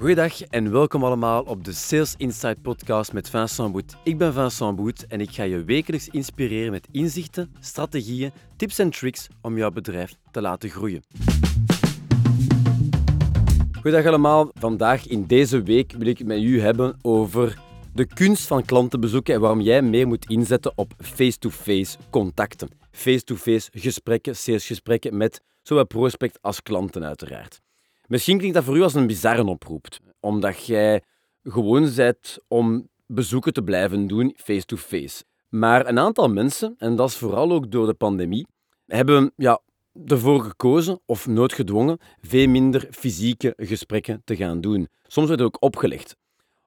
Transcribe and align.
Goedendag 0.00 0.42
en 0.42 0.70
welkom 0.70 1.04
allemaal 1.04 1.42
op 1.42 1.64
de 1.64 1.72
Sales 1.72 2.14
Insight 2.16 2.62
podcast 2.62 3.12
met 3.12 3.30
Vincent 3.30 3.72
Boet. 3.72 3.96
Ik 4.04 4.18
ben 4.18 4.32
Vincent 4.32 4.76
Boet 4.76 5.06
en 5.06 5.20
ik 5.20 5.30
ga 5.30 5.42
je 5.42 5.64
wekelijks 5.64 6.08
inspireren 6.08 6.70
met 6.70 6.88
inzichten, 6.90 7.54
strategieën, 7.58 8.32
tips 8.56 8.78
en 8.78 8.90
tricks 8.90 9.28
om 9.42 9.56
jouw 9.56 9.70
bedrijf 9.70 10.14
te 10.30 10.40
laten 10.40 10.70
groeien. 10.70 11.02
Goedendag 13.72 14.06
allemaal. 14.06 14.50
Vandaag 14.54 15.06
in 15.06 15.26
deze 15.26 15.62
week 15.62 15.92
wil 15.92 16.06
ik 16.06 16.18
het 16.18 16.26
met 16.26 16.42
u 16.42 16.60
hebben 16.60 16.98
over 17.02 17.58
de 17.94 18.06
kunst 18.06 18.46
van 18.46 18.64
klanten 18.64 19.00
bezoeken 19.00 19.34
en 19.34 19.40
waarom 19.40 19.60
jij 19.60 19.82
meer 19.82 20.06
moet 20.06 20.28
inzetten 20.28 20.72
op 20.74 20.92
face-to-face 20.98 21.98
contacten. 22.10 22.68
Face-to-face 22.90 23.70
gesprekken, 23.72 24.36
salesgesprekken 24.36 25.16
met 25.16 25.40
zowel 25.62 25.86
prospect 25.86 26.38
als 26.40 26.62
klanten 26.62 27.04
uiteraard. 27.04 27.60
Misschien 28.10 28.38
klinkt 28.38 28.56
dat 28.56 28.64
voor 28.64 28.76
u 28.76 28.82
als 28.82 28.94
een 28.94 29.06
bizarre 29.06 29.44
oproep, 29.44 29.86
omdat 30.20 30.66
jij 30.66 31.02
gewoon 31.42 31.92
bent 31.96 32.38
om 32.48 32.88
bezoeken 33.06 33.52
te 33.52 33.62
blijven 33.62 34.06
doen 34.06 34.34
face-to-face. 34.36 35.24
Maar 35.48 35.86
een 35.86 35.98
aantal 35.98 36.28
mensen, 36.28 36.74
en 36.78 36.96
dat 36.96 37.08
is 37.08 37.16
vooral 37.16 37.52
ook 37.52 37.70
door 37.70 37.86
de 37.86 37.94
pandemie, 37.94 38.46
hebben 38.86 39.32
ja, 39.36 39.60
ervoor 40.06 40.40
gekozen, 40.40 41.00
of 41.06 41.26
noodgedwongen, 41.26 41.98
veel 42.20 42.48
minder 42.48 42.88
fysieke 42.90 43.52
gesprekken 43.56 44.22
te 44.24 44.36
gaan 44.36 44.60
doen. 44.60 44.88
Soms 45.02 45.26
wordt 45.26 45.42
het 45.42 45.54
ook 45.54 45.62
opgelegd. 45.62 46.16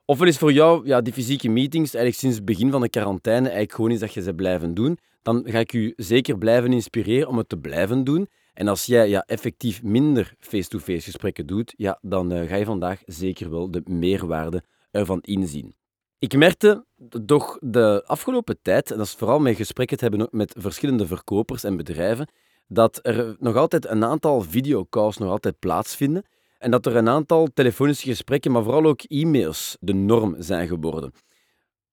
Ofwel 0.05 0.27
is 0.27 0.37
voor 0.37 0.53
jou 0.53 0.87
ja, 0.87 1.01
die 1.01 1.13
fysieke 1.13 1.49
meetings 1.49 1.93
eigenlijk 1.93 2.15
sinds 2.15 2.35
het 2.35 2.45
begin 2.45 2.71
van 2.71 2.81
de 2.81 2.89
quarantaine 2.89 3.45
eigenlijk 3.45 3.75
gewoon 3.75 3.91
iets 3.91 4.01
dat 4.01 4.13
je 4.13 4.21
ze 4.21 4.33
blijven 4.33 4.73
doen. 4.73 4.97
Dan 5.21 5.43
ga 5.45 5.59
ik 5.59 5.73
u 5.73 5.93
zeker 5.95 6.37
blijven 6.37 6.73
inspireren 6.73 7.27
om 7.27 7.37
het 7.37 7.49
te 7.49 7.57
blijven 7.57 8.03
doen. 8.03 8.27
En 8.53 8.67
als 8.67 8.85
jij 8.85 9.09
ja, 9.09 9.23
effectief 9.25 9.83
minder 9.83 10.33
face-to-face 10.39 11.01
gesprekken 11.01 11.45
doet, 11.45 11.73
ja, 11.77 11.99
dan 12.01 12.33
uh, 12.33 12.49
ga 12.49 12.55
je 12.55 12.65
vandaag 12.65 13.01
zeker 13.05 13.49
wel 13.49 13.71
de 13.71 13.81
meerwaarde 13.85 14.63
ervan 14.91 15.21
inzien. 15.21 15.75
Ik 16.19 16.37
merkte 16.37 16.85
toch 17.25 17.57
de 17.61 18.03
afgelopen 18.05 18.57
tijd, 18.61 18.91
en 18.91 18.97
dat 18.97 19.05
is 19.05 19.13
vooral 19.13 19.39
met 19.39 19.55
gesprekken 19.55 19.97
te 19.97 20.05
hebben 20.07 20.27
met 20.31 20.55
verschillende 20.57 21.07
verkopers 21.07 21.63
en 21.63 21.77
bedrijven, 21.77 22.27
dat 22.67 22.99
er 23.01 23.35
nog 23.39 23.55
altijd 23.55 23.87
een 23.87 24.03
aantal 24.03 24.41
videocalls 24.41 25.17
nog 25.17 25.29
altijd 25.29 25.59
plaatsvinden 25.59 26.23
en 26.57 26.71
dat 26.71 26.85
er 26.85 26.95
een 26.95 27.09
aantal 27.09 27.47
telefonische 27.53 28.07
gesprekken, 28.07 28.51
maar 28.51 28.63
vooral 28.63 28.85
ook 28.85 29.01
e-mails, 29.01 29.77
de 29.79 29.93
norm 29.93 30.35
zijn 30.39 30.67
geworden. 30.67 31.11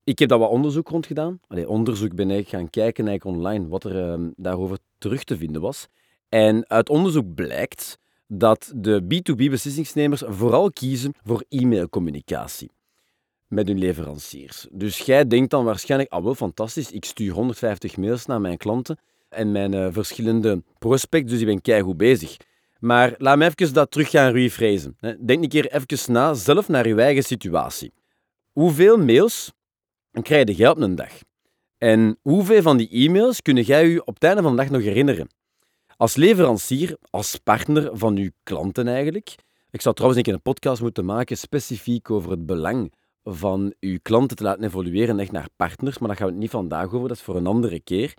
Ik 0.05 0.19
heb 0.19 0.29
daar 0.29 0.39
wat 0.39 0.51
onderzoek 0.51 0.89
rond 0.89 1.07
gedaan. 1.07 1.41
Onderzoek 1.67 2.15
ben 2.15 2.31
ik 2.31 2.49
gaan 2.49 2.71
kijken 2.71 3.09
eigenlijk 3.09 3.37
online 3.37 3.69
wat 3.69 3.85
er 3.85 4.19
uh, 4.21 4.29
daarover 4.37 4.79
terug 4.99 5.25
te 5.25 5.37
vinden 5.37 5.61
was. 5.61 5.89
En 6.31 6.69
uit 6.69 6.89
onderzoek 6.89 7.35
blijkt 7.35 7.99
dat 8.27 8.73
de 8.77 9.03
B2B-beslissingsnemers 9.03 10.23
vooral 10.27 10.71
kiezen 10.71 11.15
voor 11.23 11.45
e-mailcommunicatie 11.49 12.71
met 13.47 13.69
hun 13.69 13.79
leveranciers. 13.79 14.67
Dus 14.73 14.99
jij 14.99 15.27
denkt 15.27 15.51
dan 15.51 15.65
waarschijnlijk, 15.65 16.13
ah 16.13 16.25
wel, 16.25 16.35
fantastisch, 16.35 16.91
ik 16.91 17.05
stuur 17.05 17.33
150 17.33 17.97
mails 17.97 18.27
naar 18.27 18.41
mijn 18.41 18.57
klanten 18.57 18.99
en 19.29 19.53
mijn 19.53 19.75
uh, 19.75 19.89
verschillende 19.91 20.63
prospects, 20.79 21.31
dus 21.31 21.41
ik 21.41 21.47
ben 21.47 21.61
keigoed 21.61 21.97
bezig. 21.97 22.37
Maar 22.79 23.15
laat 23.19 23.39
me 23.39 23.45
even 23.45 23.75
dat 23.75 23.91
terug 23.91 24.11
gaan 24.11 24.33
rephrasen. 24.33 24.97
Denk 25.01 25.43
een 25.43 25.49
keer 25.49 25.73
even 25.73 26.13
na, 26.13 26.35
zelf 26.35 26.69
naar 26.69 26.89
je 26.89 26.95
eigen 26.95 27.23
situatie. 27.23 27.93
Hoeveel 28.53 28.99
mails 28.99 29.53
krijg 30.23 30.57
je 30.57 30.71
op 30.71 30.79
een 30.79 30.95
dag? 30.95 31.13
En 31.79 32.19
hoeveel 32.23 32.63
van 32.63 32.77
die 32.77 32.91
e-mails 32.91 33.43
kun 33.43 33.57
jij 33.57 33.89
je 33.89 34.05
op 34.05 34.15
het 34.15 34.25
einde 34.25 34.43
van 34.43 34.57
de 34.57 34.63
dag 34.63 34.71
nog 34.71 34.83
herinneren? 34.83 35.29
Als 36.01 36.17
leverancier, 36.17 36.97
als 37.11 37.37
partner 37.37 37.91
van 37.93 38.17
uw 38.17 38.31
klanten 38.43 38.89
eigenlijk. 38.89 39.35
Ik 39.71 39.81
zou 39.81 39.95
trouwens 39.95 40.21
een 40.21 40.27
keer 40.27 40.37
een 40.37 40.53
podcast 40.53 40.83
moeten 40.83 41.05
maken 41.05 41.37
specifiek 41.37 42.11
over 42.11 42.31
het 42.31 42.47
belang 42.47 42.93
van 43.25 43.75
uw 43.81 43.99
klanten 44.03 44.37
te 44.37 44.43
laten 44.43 44.65
evolueren 44.65 45.19
echt 45.19 45.33
naar 45.33 45.49
partners, 45.57 45.99
maar 45.99 46.09
daar 46.09 46.17
gaan 46.17 46.27
we 46.27 46.33
het 46.33 46.41
niet 46.41 46.51
vandaag 46.51 46.93
over, 46.93 47.09
dat 47.09 47.17
is 47.17 47.23
voor 47.23 47.37
een 47.37 47.47
andere 47.47 47.81
keer. 47.81 48.15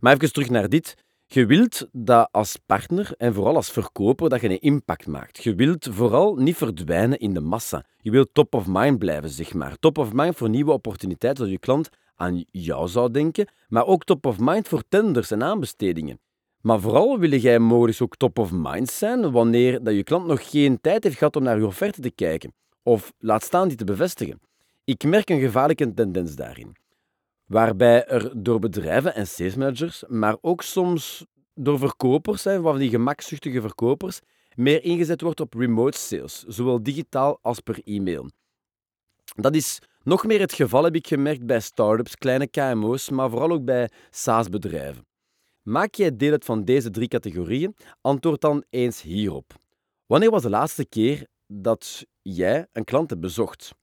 Maar 0.00 0.14
even 0.14 0.32
terug 0.32 0.50
naar 0.50 0.68
dit. 0.68 0.96
Je 1.26 1.46
wilt 1.46 1.88
dat 1.92 2.28
als 2.30 2.56
partner 2.66 3.14
en 3.16 3.34
vooral 3.34 3.56
als 3.56 3.70
verkoper 3.70 4.28
dat 4.28 4.40
je 4.40 4.48
een 4.48 4.60
impact 4.60 5.06
maakt. 5.06 5.42
Je 5.42 5.54
wilt 5.54 5.88
vooral 5.90 6.34
niet 6.34 6.56
verdwijnen 6.56 7.18
in 7.18 7.34
de 7.34 7.40
massa. 7.40 7.84
Je 8.00 8.10
wilt 8.10 8.28
top 8.34 8.54
of 8.54 8.66
mind 8.66 8.98
blijven, 8.98 9.30
zeg 9.30 9.54
maar. 9.54 9.78
Top 9.78 9.98
of 9.98 10.12
mind 10.12 10.36
voor 10.36 10.48
nieuwe 10.48 10.72
opportuniteiten, 10.72 11.44
zodat 11.44 11.60
je 11.60 11.66
klant 11.66 11.88
aan 12.14 12.44
jou 12.50 12.88
zou 12.88 13.10
denken, 13.10 13.48
maar 13.68 13.86
ook 13.86 14.04
top 14.04 14.26
of 14.26 14.38
mind 14.38 14.68
voor 14.68 14.82
tenders 14.88 15.30
en 15.30 15.42
aanbestedingen. 15.42 16.20
Maar 16.62 16.80
vooral 16.80 17.18
wil 17.18 17.30
jij 17.30 17.58
mogelijk 17.58 18.02
ook 18.02 18.16
top 18.16 18.38
of 18.38 18.50
mind 18.52 18.90
zijn 18.90 19.30
wanneer 19.30 19.82
dat 19.82 19.94
je 19.94 20.02
klant 20.02 20.26
nog 20.26 20.50
geen 20.50 20.80
tijd 20.80 21.04
heeft 21.04 21.18
gehad 21.18 21.36
om 21.36 21.42
naar 21.42 21.58
je 21.58 21.66
offerte 21.66 22.00
te 22.00 22.10
kijken. 22.10 22.54
Of 22.82 23.12
laat 23.18 23.42
staan 23.42 23.68
die 23.68 23.76
te 23.76 23.84
bevestigen. 23.84 24.40
Ik 24.84 25.04
merk 25.04 25.30
een 25.30 25.40
gevaarlijke 25.40 25.94
tendens 25.94 26.34
daarin 26.34 26.80
waarbij 27.52 28.06
er 28.06 28.42
door 28.42 28.58
bedrijven 28.58 29.14
en 29.14 29.26
salesmanagers, 29.26 30.04
maar 30.08 30.36
ook 30.40 30.62
soms 30.62 31.26
door 31.54 31.78
verkopers, 31.78 32.42
van 32.42 32.78
die 32.78 32.90
gemakzuchtige 32.90 33.60
verkopers, 33.60 34.20
meer 34.54 34.84
ingezet 34.84 35.20
wordt 35.20 35.40
op 35.40 35.54
remote 35.54 35.98
sales, 35.98 36.44
zowel 36.46 36.82
digitaal 36.82 37.38
als 37.42 37.60
per 37.60 37.80
e-mail. 37.84 38.30
Dat 39.34 39.54
is 39.54 39.78
nog 40.02 40.24
meer 40.24 40.40
het 40.40 40.52
geval, 40.52 40.84
heb 40.84 40.94
ik 40.94 41.06
gemerkt, 41.06 41.46
bij 41.46 41.60
startups, 41.60 42.16
kleine 42.16 42.46
KMO's, 42.46 43.10
maar 43.10 43.30
vooral 43.30 43.50
ook 43.50 43.64
bij 43.64 43.90
SaaS-bedrijven. 44.10 45.06
Maak 45.62 45.94
jij 45.94 46.16
deel 46.16 46.32
uit 46.32 46.44
van 46.44 46.64
deze 46.64 46.90
drie 46.90 47.08
categorieën? 47.08 47.76
Antwoord 48.00 48.40
dan 48.40 48.64
eens 48.70 49.02
hierop. 49.02 49.54
Wanneer 50.06 50.30
was 50.30 50.42
de 50.42 50.50
laatste 50.50 50.84
keer 50.84 51.26
dat 51.46 52.06
jij 52.22 52.66
een 52.72 52.84
klant 52.84 53.10
hebt 53.10 53.22
bezocht? 53.22 53.74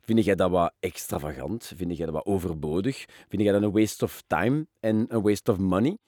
Vind 0.00 0.24
jij 0.24 0.34
dat 0.34 0.50
wat 0.50 0.72
extravagant? 0.80 1.72
Vind 1.76 1.96
jij 1.96 2.06
dat 2.06 2.14
wat 2.14 2.24
overbodig? 2.24 3.04
Vind 3.28 3.42
jij 3.42 3.52
dat 3.52 3.62
een 3.62 3.72
waste 3.72 4.04
of 4.04 4.22
time 4.26 4.66
en 4.80 5.06
een 5.08 5.22
waste 5.22 5.50
of 5.50 5.58
money? 5.58 5.98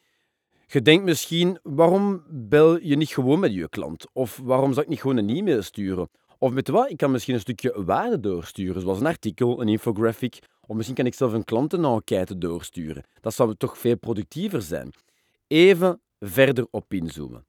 Je 0.66 0.82
denkt 0.82 1.04
misschien, 1.04 1.59
waarom 1.62 2.22
bel 2.28 2.81
je 2.81 2.97
niet 2.97 3.10
gewoon 3.10 3.41
met 3.41 3.54
je 3.54 3.69
klant? 3.69 4.06
Of 4.12 4.41
waarom 4.42 4.72
zou 4.72 4.84
ik 4.84 4.91
niet 4.91 5.00
gewoon 5.00 5.16
een 5.16 5.36
e-mail 5.36 5.62
sturen? 5.62 6.09
Of 6.38 6.53
met 6.53 6.69
wat? 6.69 6.91
Ik 6.91 6.97
kan 6.97 7.10
misschien 7.10 7.34
een 7.34 7.41
stukje 7.41 7.84
waarde 7.84 8.20
doorsturen, 8.20 8.82
zoals 8.82 9.00
een 9.00 9.06
artikel, 9.06 9.60
een 9.60 9.69
infographic. 9.69 10.38
Of 10.66 10.76
misschien 10.76 10.97
kan 10.97 11.06
ik 11.06 11.15
zelf 11.15 11.32
een 11.32 11.44
klantenenquête 11.44 12.38
doorsturen. 12.38 13.04
Dat 13.20 13.34
zou 13.34 13.54
toch 13.56 13.78
veel 13.78 13.97
productiever 13.98 14.62
zijn. 14.62 14.92
Even 15.47 16.01
verder 16.21 16.67
op 16.71 16.93
inzoomen. 16.93 17.47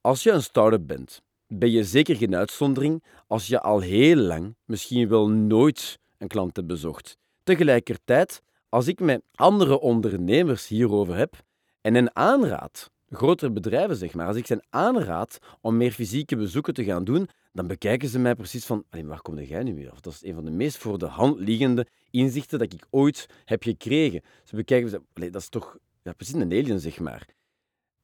Als 0.00 0.22
je 0.22 0.30
een 0.30 0.42
start-up 0.42 0.86
bent 0.86 1.22
ben 1.46 1.70
je 1.70 1.84
zeker 1.84 2.16
geen 2.16 2.36
uitzondering 2.36 3.04
als 3.26 3.46
je 3.46 3.60
al 3.60 3.80
heel 3.80 4.16
lang, 4.16 4.56
misschien 4.64 5.08
wel 5.08 5.28
nooit, 5.28 5.98
een 6.18 6.28
klant 6.28 6.56
hebt 6.56 6.68
bezocht. 6.68 7.16
Tegelijkertijd, 7.42 8.42
als 8.68 8.86
ik 8.86 9.00
met 9.00 9.22
andere 9.34 9.80
ondernemers 9.80 10.68
hierover 10.68 11.16
heb 11.16 11.42
en 11.80 11.94
een 11.94 12.16
aanraad, 12.16 12.90
grotere 13.08 13.52
bedrijven 13.52 13.96
zeg 13.96 14.14
maar, 14.14 14.26
als 14.26 14.36
ik 14.36 14.46
ze 14.46 14.64
aanraad 14.70 15.38
om 15.60 15.76
meer 15.76 15.92
fysieke 15.92 16.36
bezoeken 16.36 16.74
te 16.74 16.84
gaan 16.84 17.04
doen, 17.04 17.28
dan 17.52 17.66
bekijken 17.66 18.08
ze 18.08 18.18
mij 18.18 18.34
precies 18.34 18.64
van, 18.64 18.84
waar 19.04 19.22
kom 19.22 19.38
jij 19.38 19.62
nu 19.62 19.74
weer? 19.74 19.92
Of 19.92 20.00
dat 20.00 20.12
is 20.12 20.24
een 20.24 20.34
van 20.34 20.44
de 20.44 20.50
meest 20.50 20.78
voor 20.78 20.98
de 20.98 21.06
hand 21.06 21.38
liggende 21.38 21.86
inzichten 22.10 22.58
dat 22.58 22.72
ik 22.72 22.86
ooit 22.90 23.26
heb 23.44 23.62
gekregen. 23.62 24.22
Ze 24.44 24.56
bekijken 24.56 25.06
me, 25.14 25.30
dat 25.30 25.40
is 25.40 25.48
toch 25.48 25.78
ja, 26.04 26.12
precies 26.12 26.34
een 26.34 26.52
alien, 26.52 26.80
zeg 26.80 26.98
maar. 27.00 27.26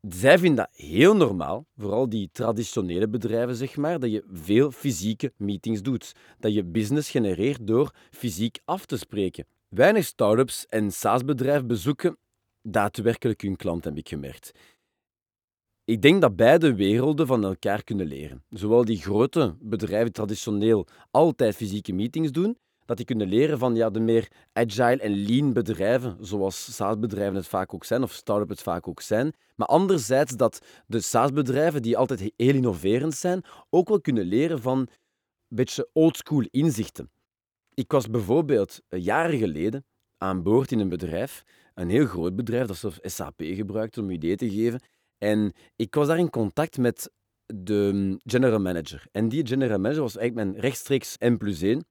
Zij 0.09 0.39
vinden 0.39 0.57
dat 0.57 0.85
heel 0.87 1.17
normaal, 1.17 1.67
vooral 1.77 2.09
die 2.09 2.29
traditionele 2.33 3.09
bedrijven, 3.09 3.57
zeg 3.57 3.77
maar, 3.77 4.01
dat 4.01 4.11
je 4.11 4.25
veel 4.33 4.71
fysieke 4.71 5.33
meetings 5.37 5.83
doet. 5.83 6.15
Dat 6.39 6.55
je 6.55 6.65
business 6.65 7.11
genereert 7.11 7.67
door 7.67 7.95
fysiek 8.11 8.59
af 8.65 8.87
te 8.87 8.97
spreken. 8.97 9.47
Weinig 9.69 10.05
start-ups 10.05 10.67
en 10.67 10.93
SaaS-bedrijven 10.93 11.67
bezoeken 11.67 12.19
daadwerkelijk 12.63 13.41
hun 13.41 13.57
klant, 13.57 13.85
heb 13.85 13.97
ik 13.97 14.09
gemerkt. 14.09 14.53
Ik 15.85 16.03
denk 16.03 16.21
dat 16.21 16.37
beide 16.37 16.75
werelden 16.75 17.27
van 17.27 17.45
elkaar 17.45 17.85
kunnen 17.85 18.07
leren. 18.07 18.45
Zowel 18.49 18.85
die 18.85 18.97
grote 18.97 19.57
bedrijven 19.61 20.13
traditioneel 20.13 20.87
altijd 21.11 21.57
fysieke 21.57 21.93
meetings 21.93 22.33
doen, 22.33 22.59
dat 22.91 22.99
die 22.99 23.17
kunnen 23.17 23.29
leren 23.29 23.59
van 23.59 23.75
ja, 23.75 23.91
de 23.91 24.01
meer 24.01 24.29
agile 24.53 24.97
en 24.97 25.25
lean 25.27 25.53
bedrijven, 25.53 26.17
zoals 26.21 26.75
SaaS-bedrijven 26.75 27.35
het 27.35 27.47
vaak 27.47 27.75
ook 27.75 27.85
zijn, 27.85 28.03
of 28.03 28.13
start-up 28.13 28.49
het 28.49 28.63
vaak 28.63 28.89
ook 28.89 29.01
zijn. 29.01 29.33
Maar 29.57 29.67
anderzijds 29.67 30.37
dat 30.37 30.67
de 30.87 31.01
SaaS-bedrijven, 31.01 31.83
die 31.83 31.97
altijd 31.97 32.21
heel 32.21 32.55
innoverend 32.55 33.15
zijn, 33.15 33.43
ook 33.69 33.89
wel 33.89 34.01
kunnen 34.01 34.25
leren 34.25 34.61
van 34.61 34.79
een 34.79 34.89
beetje 35.49 35.89
oldschool 35.93 36.47
inzichten. 36.51 37.11
Ik 37.75 37.93
was 37.93 38.11
bijvoorbeeld 38.11 38.81
eh, 38.89 39.05
jaren 39.05 39.39
geleden 39.39 39.85
aan 40.19 40.43
boord 40.43 40.73
in 40.73 40.79
een 40.79 40.89
bedrijf, 40.89 41.45
een 41.75 41.91
heel 41.91 42.07
groot 42.07 42.37
bedrijf, 42.37 42.67
dat 42.67 42.77
zelfs 42.77 42.99
SAP 43.03 43.35
gebruikte 43.37 44.01
om 44.01 44.11
idee 44.11 44.37
te 44.37 44.51
geven. 44.51 44.81
En 45.19 45.53
ik 45.77 45.95
was 45.95 46.07
daar 46.07 46.19
in 46.19 46.31
contact 46.31 46.79
met 46.79 47.11
de 47.47 47.91
mm, 47.95 48.19
general 48.25 48.61
manager. 48.61 49.07
En 49.13 49.29
die 49.29 49.47
general 49.47 49.79
manager 49.79 50.03
was 50.03 50.17
eigenlijk 50.17 50.51
mijn 50.51 50.63
rechtstreeks 50.63 51.17
M 51.19 51.37
plus 51.37 51.63
1 51.63 51.85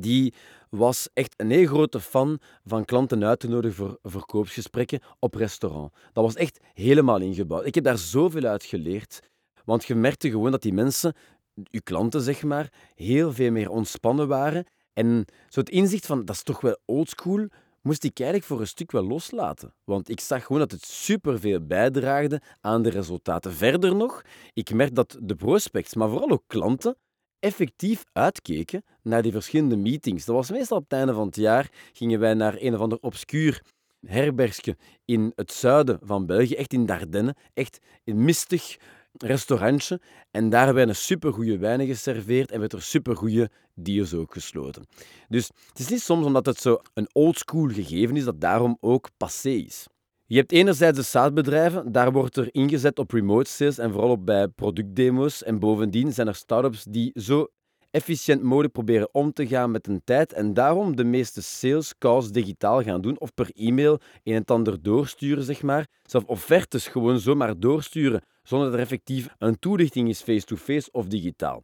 die 0.00 0.34
was 0.70 1.08
echt 1.12 1.34
een 1.36 1.50
heel 1.50 1.66
grote 1.66 2.00
fan 2.00 2.38
van 2.64 2.84
klanten 2.84 3.24
uit 3.24 3.40
te 3.40 3.48
nodigen 3.48 3.76
voor 3.76 3.98
verkoopsgesprekken 4.02 5.00
op 5.18 5.34
restaurant. 5.34 5.92
Dat 6.12 6.24
was 6.24 6.34
echt 6.34 6.60
helemaal 6.74 7.20
ingebouwd. 7.20 7.66
Ik 7.66 7.74
heb 7.74 7.84
daar 7.84 7.98
zoveel 7.98 8.44
uit 8.44 8.64
geleerd. 8.64 9.20
Want 9.64 9.84
je 9.84 9.94
merkte 9.94 10.30
gewoon 10.30 10.50
dat 10.50 10.62
die 10.62 10.72
mensen 10.72 11.14
uw 11.54 11.80
klanten, 11.84 12.20
zeg 12.20 12.42
maar, 12.42 12.72
heel 12.94 13.32
veel 13.32 13.50
meer 13.50 13.70
ontspannen 13.70 14.28
waren. 14.28 14.66
En 14.92 15.24
zo 15.48 15.60
het 15.60 15.70
inzicht 15.70 16.06
van, 16.06 16.24
dat 16.24 16.34
is 16.34 16.42
toch 16.42 16.60
wel 16.60 16.78
oldschool, 16.84 17.48
moest 17.82 18.04
ik 18.04 18.18
eigenlijk 18.18 18.48
voor 18.48 18.60
een 18.60 18.66
stuk 18.66 18.90
wel 18.90 19.06
loslaten. 19.06 19.74
Want 19.84 20.08
ik 20.08 20.20
zag 20.20 20.44
gewoon 20.44 20.60
dat 20.60 20.70
het 20.70 20.84
superveel 20.84 21.66
bijdraagde 21.66 22.40
aan 22.60 22.82
de 22.82 22.90
resultaten. 22.90 23.52
Verder 23.52 23.96
nog, 23.96 24.22
ik 24.52 24.74
merk 24.74 24.94
dat 24.94 25.18
de 25.22 25.34
prospects, 25.34 25.94
maar 25.94 26.08
vooral 26.08 26.30
ook 26.30 26.44
klanten, 26.46 26.96
effectief 27.42 28.04
uitkeken 28.12 28.84
naar 29.02 29.22
die 29.22 29.32
verschillende 29.32 29.76
meetings. 29.76 30.24
Dat 30.24 30.34
was 30.34 30.50
meestal 30.50 30.76
op 30.76 30.82
het 30.82 30.92
einde 30.92 31.12
van 31.12 31.26
het 31.26 31.36
jaar, 31.36 31.70
gingen 31.92 32.20
wij 32.20 32.34
naar 32.34 32.56
een 32.58 32.74
of 32.74 32.80
ander 32.80 32.98
obscuur 33.00 33.62
herbergje 34.06 34.76
in 35.04 35.32
het 35.34 35.52
zuiden 35.52 35.98
van 36.02 36.26
België, 36.26 36.54
echt 36.54 36.72
in 36.72 36.86
Dardenne, 36.86 37.34
echt 37.54 37.78
een 38.04 38.24
mistig 38.24 38.76
restaurantje. 39.12 40.00
En 40.30 40.50
daar 40.50 40.74
werden 40.74 40.96
supergoeie 40.96 41.58
wijnen 41.58 41.86
geserveerd 41.86 42.50
en 42.50 42.60
werd 42.60 42.72
er 42.72 42.82
supergoeie 42.82 43.50
deals 43.74 44.14
ook 44.14 44.32
gesloten. 44.32 44.86
Dus 45.28 45.50
het 45.68 45.78
is 45.78 45.88
niet 45.88 46.02
soms 46.02 46.26
omdat 46.26 46.46
het 46.46 46.58
zo 46.60 46.80
een 46.94 47.08
oldschool 47.12 47.68
gegeven 47.68 48.16
is, 48.16 48.24
dat 48.24 48.40
daarom 48.40 48.76
ook 48.80 49.08
passé 49.16 49.50
is. 49.50 49.86
Je 50.32 50.38
hebt 50.38 50.52
enerzijds 50.52 50.98
de 50.98 51.04
SaaS-bedrijven, 51.04 51.92
daar 51.92 52.12
wordt 52.12 52.36
er 52.36 52.54
ingezet 52.54 52.98
op 52.98 53.10
remote 53.10 53.50
sales 53.50 53.78
en 53.78 53.90
vooral 53.92 54.10
op 54.10 54.26
bij 54.26 54.48
productdemo's. 54.48 55.42
En 55.42 55.58
bovendien 55.58 56.12
zijn 56.12 56.26
er 56.26 56.34
startups 56.34 56.84
die 56.84 57.10
zo 57.14 57.48
efficiënt 57.90 58.42
mogelijk 58.42 58.72
proberen 58.72 59.14
om 59.14 59.32
te 59.32 59.46
gaan 59.46 59.70
met 59.70 59.86
een 59.86 60.00
tijd 60.04 60.32
en 60.32 60.54
daarom 60.54 60.96
de 60.96 61.04
meeste 61.04 61.42
sales 61.42 61.98
calls 61.98 62.30
digitaal 62.30 62.82
gaan 62.82 63.00
doen 63.00 63.20
of 63.20 63.34
per 63.34 63.50
e-mail 63.54 64.00
een 64.22 64.34
en 64.34 64.44
ander 64.44 64.82
doorsturen, 64.82 65.44
zeg 65.44 65.62
maar. 65.62 65.86
Zelf 66.02 66.24
offertes 66.24 66.86
gewoon 66.86 67.18
zomaar 67.18 67.58
doorsturen 67.58 68.22
zonder 68.42 68.66
dat 68.66 68.76
er 68.76 68.82
effectief 68.84 69.28
een 69.38 69.58
toelichting 69.58 70.08
is 70.08 70.22
face-to-face 70.22 70.90
of 70.92 71.06
digitaal. 71.06 71.62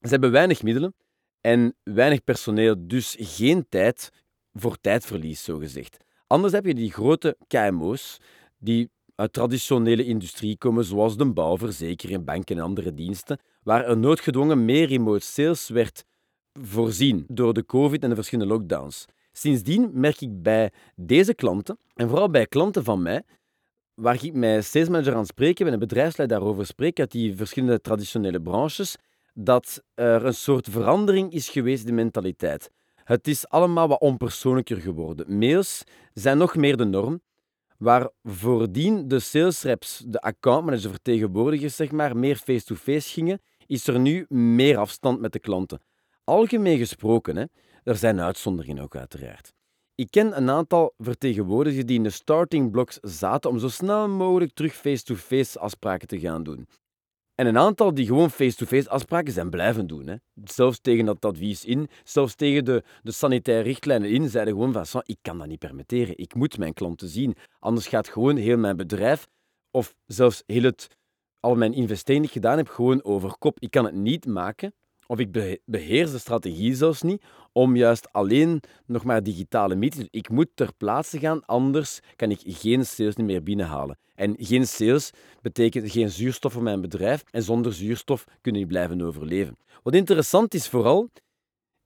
Ze 0.00 0.08
hebben 0.08 0.30
weinig 0.30 0.62
middelen 0.62 0.94
en 1.40 1.76
weinig 1.82 2.24
personeel, 2.24 2.86
dus 2.86 3.16
geen 3.18 3.66
tijd 3.68 4.10
voor 4.52 4.76
tijdverlies, 4.80 5.44
zogezegd. 5.44 6.06
Anders 6.28 6.52
heb 6.52 6.66
je 6.66 6.74
die 6.74 6.92
grote 6.92 7.36
KMO's 7.46 8.18
die 8.58 8.90
uit 9.14 9.32
traditionele 9.32 10.04
industrie 10.04 10.56
komen, 10.56 10.84
zoals 10.84 11.16
de 11.16 11.32
bouw, 11.32 11.56
verzekering, 11.56 12.24
banken 12.24 12.56
en 12.56 12.62
andere 12.62 12.94
diensten, 12.94 13.38
waar 13.62 13.84
er 13.84 13.96
noodgedwongen 13.96 14.64
meer 14.64 14.86
remote 14.86 15.24
sales 15.24 15.68
werd 15.68 16.04
voorzien 16.52 17.24
door 17.28 17.54
de 17.54 17.66
COVID 17.66 18.02
en 18.02 18.08
de 18.08 18.14
verschillende 18.14 18.52
lockdowns. 18.52 19.04
Sindsdien 19.32 19.90
merk 19.92 20.20
ik 20.20 20.42
bij 20.42 20.72
deze 20.96 21.34
klanten, 21.34 21.78
en 21.94 22.08
vooral 22.08 22.30
bij 22.30 22.46
klanten 22.46 22.84
van 22.84 23.02
mij, 23.02 23.22
waar 23.94 24.24
ik 24.24 24.34
met 24.34 24.64
salesmanager 24.64 25.14
aan 25.14 25.26
spreken 25.26 25.64
ben, 25.64 25.74
een 25.74 25.80
bedrijfsleider 25.80 26.38
daarover 26.38 26.66
spreek, 26.66 27.00
uit 27.00 27.10
die 27.10 27.36
verschillende 27.36 27.80
traditionele 27.80 28.40
branches, 28.40 28.96
dat 29.34 29.82
er 29.94 30.24
een 30.24 30.34
soort 30.34 30.68
verandering 30.70 31.32
is 31.32 31.48
geweest 31.48 31.80
in 31.80 31.86
de 31.86 31.92
mentaliteit. 31.92 32.70
Het 33.08 33.28
is 33.28 33.48
allemaal 33.48 33.88
wat 33.88 34.00
onpersoonlijker 34.00 34.76
geworden. 34.76 35.38
Mails 35.38 35.82
zijn 36.12 36.38
nog 36.38 36.56
meer 36.56 36.76
de 36.76 36.84
norm, 36.84 37.20
waar 37.78 38.10
voordien 38.22 39.08
de 39.08 39.18
sales 39.18 39.62
reps, 39.62 40.04
de 40.06 40.20
accountmanager, 40.20 40.90
vertegenwoordigers, 40.90 41.76
zeg 41.76 41.90
maar, 41.90 42.16
meer 42.16 42.36
face-to-face 42.36 43.08
gingen, 43.08 43.40
is 43.66 43.86
er 43.86 43.98
nu 43.98 44.26
meer 44.28 44.76
afstand 44.76 45.20
met 45.20 45.32
de 45.32 45.38
klanten. 45.38 45.80
Algemeen 46.24 46.78
gesproken, 46.78 47.36
hè, 47.36 47.44
er 47.84 47.96
zijn 47.96 48.20
uitzonderingen 48.20 48.82
ook 48.82 48.96
uiteraard. 48.96 49.52
Ik 49.94 50.10
ken 50.10 50.36
een 50.36 50.50
aantal 50.50 50.94
vertegenwoordigers 50.98 51.86
die 51.86 51.96
in 51.96 52.02
de 52.02 52.10
starting 52.10 52.70
blocks 52.70 52.98
zaten 53.02 53.50
om 53.50 53.58
zo 53.58 53.68
snel 53.68 54.08
mogelijk 54.08 54.52
terug 54.54 54.74
face-to-face 54.74 55.58
afspraken 55.58 56.08
te 56.08 56.20
gaan 56.20 56.42
doen. 56.42 56.68
En 57.38 57.46
een 57.46 57.58
aantal 57.58 57.94
die 57.94 58.06
gewoon 58.06 58.30
face-to-face 58.30 58.90
afspraken 58.90 59.32
zijn 59.32 59.50
blijven 59.50 59.86
doen. 59.86 60.06
Hè. 60.06 60.14
Zelfs 60.44 60.78
tegen 60.80 61.04
dat 61.04 61.24
advies 61.24 61.64
in, 61.64 61.88
zelfs 62.04 62.34
tegen 62.34 62.64
de, 62.64 62.82
de 63.02 63.10
sanitaire 63.12 63.62
richtlijnen 63.62 64.10
in, 64.10 64.28
zeiden 64.28 64.54
gewoon 64.54 64.86
van, 64.86 65.02
ik 65.04 65.18
kan 65.22 65.38
dat 65.38 65.46
niet 65.46 65.58
permitteren. 65.58 66.18
Ik 66.18 66.34
moet 66.34 66.58
mijn 66.58 66.74
klanten 66.74 67.08
zien. 67.08 67.36
Anders 67.58 67.86
gaat 67.86 68.08
gewoon 68.08 68.36
heel 68.36 68.58
mijn 68.58 68.76
bedrijf, 68.76 69.28
of 69.70 69.94
zelfs 70.06 70.42
heel 70.46 70.62
het, 70.62 70.88
al 71.40 71.54
mijn 71.54 71.72
investering 71.72 72.20
die 72.24 72.34
ik 72.34 72.42
gedaan 72.42 72.56
heb, 72.56 72.68
gewoon 72.68 73.04
over 73.04 73.38
kop. 73.38 73.60
Ik 73.60 73.70
kan 73.70 73.84
het 73.84 73.94
niet 73.94 74.26
maken 74.26 74.72
of 75.06 75.18
ik 75.18 75.60
beheers 75.64 76.10
de 76.10 76.18
strategie 76.18 76.74
zelfs 76.74 77.02
niet 77.02 77.24
om 77.58 77.76
juist 77.76 78.12
alleen 78.12 78.60
nog 78.86 79.04
maar 79.04 79.22
digitale 79.22 79.74
meetings. 79.74 80.08
Ik 80.10 80.28
moet 80.28 80.48
ter 80.54 80.74
plaatse 80.76 81.18
gaan, 81.18 81.44
anders 81.46 82.00
kan 82.16 82.30
ik 82.30 82.40
geen 82.44 82.86
sales 82.86 83.16
meer 83.16 83.42
binnenhalen. 83.42 83.98
En 84.14 84.34
geen 84.38 84.66
sales 84.66 85.10
betekent 85.40 85.90
geen 85.90 86.10
zuurstof 86.10 86.52
voor 86.52 86.62
mijn 86.62 86.80
bedrijf. 86.80 87.22
En 87.30 87.42
zonder 87.42 87.72
zuurstof 87.72 88.24
kunnen 88.40 88.60
die 88.60 88.70
blijven 88.70 89.02
overleven. 89.02 89.56
Wat 89.82 89.94
interessant 89.94 90.54
is 90.54 90.68
vooral, 90.68 91.10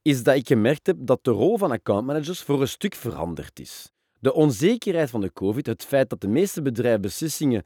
is 0.02 0.22
dat 0.22 0.36
ik 0.36 0.46
gemerkt 0.46 0.86
heb 0.86 0.96
dat 1.00 1.24
de 1.24 1.30
rol 1.30 1.58
van 1.58 1.70
accountmanagers 1.70 2.42
voor 2.42 2.60
een 2.60 2.68
stuk 2.68 2.94
veranderd 2.94 3.60
is. 3.60 3.92
De 4.18 4.34
onzekerheid 4.34 5.10
van 5.10 5.20
de 5.20 5.32
COVID, 5.32 5.66
het 5.66 5.84
feit 5.84 6.10
dat 6.10 6.20
de 6.20 6.28
meeste 6.28 6.62
bedrijven 6.62 7.00
beslissingen 7.00 7.64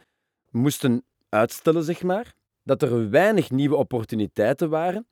moesten 0.51 1.05
uitstellen, 1.29 1.83
zeg 1.83 2.03
maar, 2.03 2.35
dat 2.63 2.83
er 2.83 3.11
weinig 3.11 3.51
nieuwe 3.51 3.77
opportuniteiten 3.77 4.69
waren, 4.69 5.07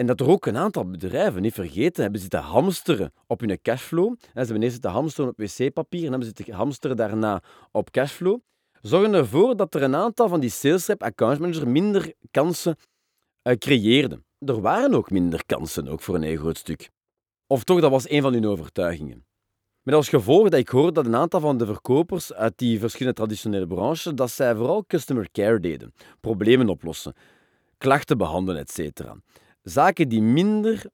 en 0.00 0.06
dat 0.06 0.20
er 0.20 0.28
ook 0.28 0.46
een 0.46 0.56
aantal 0.56 0.90
bedrijven, 0.90 1.42
niet 1.42 1.54
vergeten, 1.54 2.02
hebben 2.02 2.20
zitten 2.20 2.40
hamsteren 2.40 3.12
op 3.26 3.40
hun 3.40 3.62
cashflow. 3.62 4.14
ze 4.20 4.28
hebben 4.32 4.62
eerst 4.62 4.72
zitten 4.72 4.90
hamsteren 4.90 5.30
op 5.30 5.36
wc-papier 5.38 6.04
en 6.04 6.08
hebben 6.08 6.26
zitten 6.26 6.54
hamsteren 6.54 6.96
daarna 6.96 7.42
op 7.72 7.90
cashflow. 7.90 8.38
Zorgen 8.80 9.14
ervoor 9.14 9.56
dat 9.56 9.74
er 9.74 9.82
een 9.82 9.94
aantal 9.94 10.28
van 10.28 10.40
die 10.40 10.50
sales 10.50 10.86
rep 10.86 11.02
account 11.02 11.64
minder 11.64 12.12
kansen 12.30 12.76
uh, 13.42 13.54
creëerden. 13.54 14.24
Er 14.38 14.60
waren 14.60 14.94
ook 14.94 15.10
minder 15.10 15.42
kansen, 15.46 15.88
ook 15.88 16.00
voor 16.00 16.14
een 16.14 16.22
heel 16.22 16.38
groot 16.38 16.58
stuk. 16.58 16.90
Of 17.46 17.64
toch, 17.64 17.80
dat 17.80 17.90
was 17.90 18.10
een 18.10 18.22
van 18.22 18.32
hun 18.32 18.46
overtuigingen. 18.46 19.24
Met 19.82 19.94
als 19.94 20.08
gevolg 20.08 20.48
dat 20.48 20.60
ik 20.60 20.68
hoorde 20.68 20.92
dat 20.92 21.06
een 21.06 21.16
aantal 21.16 21.40
van 21.40 21.58
de 21.58 21.66
verkopers 21.66 22.32
uit 22.32 22.52
die 22.56 22.78
verschillende 22.78 23.16
traditionele 23.16 23.66
branches, 23.66 24.12
dat 24.14 24.30
zij 24.30 24.54
vooral 24.54 24.84
customer 24.86 25.28
care 25.32 25.60
deden. 25.60 25.94
Problemen 26.20 26.68
oplossen, 26.68 27.14
klachten 27.78 28.18
behandelen, 28.18 28.60
etc 28.60 29.12
zaken 29.62 30.08
die 30.08 30.22
minder 30.22 30.84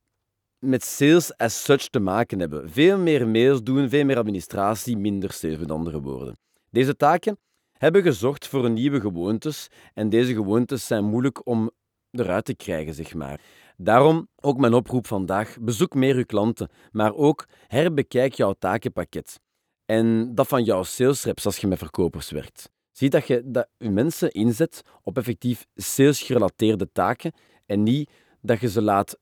met 0.59 0.85
sales 0.85 1.37
as 1.37 1.65
such 1.65 1.89
te 1.89 2.01
maken 2.01 2.41
hebben. 2.41 2.71
Veel 2.71 2.99
meer 2.99 3.29
mails 3.29 3.63
doen, 3.63 3.89
veel 3.89 4.05
meer 4.05 4.19
administratie, 4.19 4.97
minder 4.97 5.33
sales 5.33 5.59
met 5.59 5.71
andere 5.71 6.01
woorden. 6.01 6.39
Deze 6.71 6.97
taken 6.97 7.39
hebben 7.73 8.03
gezorgd 8.03 8.47
voor 8.47 8.71
nieuwe 8.71 9.01
gewoontes 9.01 9.69
en 9.95 10.09
deze 10.09 10.35
gewoontes 10.35 10.87
zijn 10.87 11.05
moeilijk 11.05 11.47
om 11.47 11.71
eruit 12.11 12.45
te 12.45 12.55
krijgen, 12.55 12.95
zeg 12.95 13.15
maar. 13.15 13.41
Daarom 13.77 14.29
ook 14.41 14.59
mijn 14.59 14.75
oproep 14.75 15.07
vandaag: 15.07 15.57
bezoek 15.61 15.95
meer 15.95 16.17
uw 16.17 16.25
klanten, 16.25 16.69
maar 16.91 17.15
ook 17.15 17.47
herbekijk 17.67 18.35
jouw 18.35 18.55
takenpakket. 18.59 19.41
En 19.85 20.35
dat 20.35 20.49
van 20.49 20.65
jouw 20.65 20.83
salesreps 20.83 21.47
als 21.47 21.57
je 21.57 21.67
met 21.67 21.79
verkopers 21.79 22.31
werkt. 22.31 22.71
Zie 22.91 23.11
dat 23.11 23.27
je 23.27 23.43
dat 23.45 23.69
je 23.79 23.91
mensen 23.91 24.31
inzet 24.31 24.83
op 25.03 25.17
effectief 25.17 25.67
salesgerelateerde 25.75 26.93
taken 26.93 27.33
en 27.67 27.83
niet 27.83 28.11
dat 28.47 28.61
je 28.61 28.69
ze 28.69 28.83
laat 28.83 29.19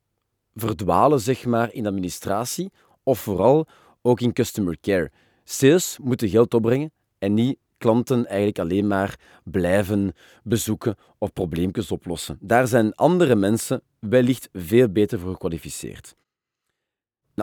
verdwalen 0.55 1.21
zeg 1.21 1.45
maar, 1.45 1.73
in 1.73 1.87
administratie 1.87 2.73
of 3.03 3.19
vooral 3.19 3.67
ook 4.03 4.21
in 4.21 4.33
customer 4.33 4.77
care. 4.81 5.11
Sales 5.45 5.99
moeten 6.03 6.29
geld 6.29 6.55
opbrengen 6.55 6.93
en 7.19 7.35
niet 7.35 7.59
klanten 7.79 8.27
eigenlijk 8.27 8.59
alleen 8.59 8.87
maar 8.87 9.19
blijven 9.45 10.13
bezoeken 10.43 10.97
of 11.19 11.33
probleempjes 11.33 11.91
oplossen. 11.91 12.39
Daar 12.41 12.67
zijn 12.67 12.95
andere 12.95 13.35
mensen 13.35 13.83
wellicht 13.99 14.49
veel 14.53 14.89
beter 14.89 15.19
voor 15.19 15.33
gekwalificeerd. 15.33 16.15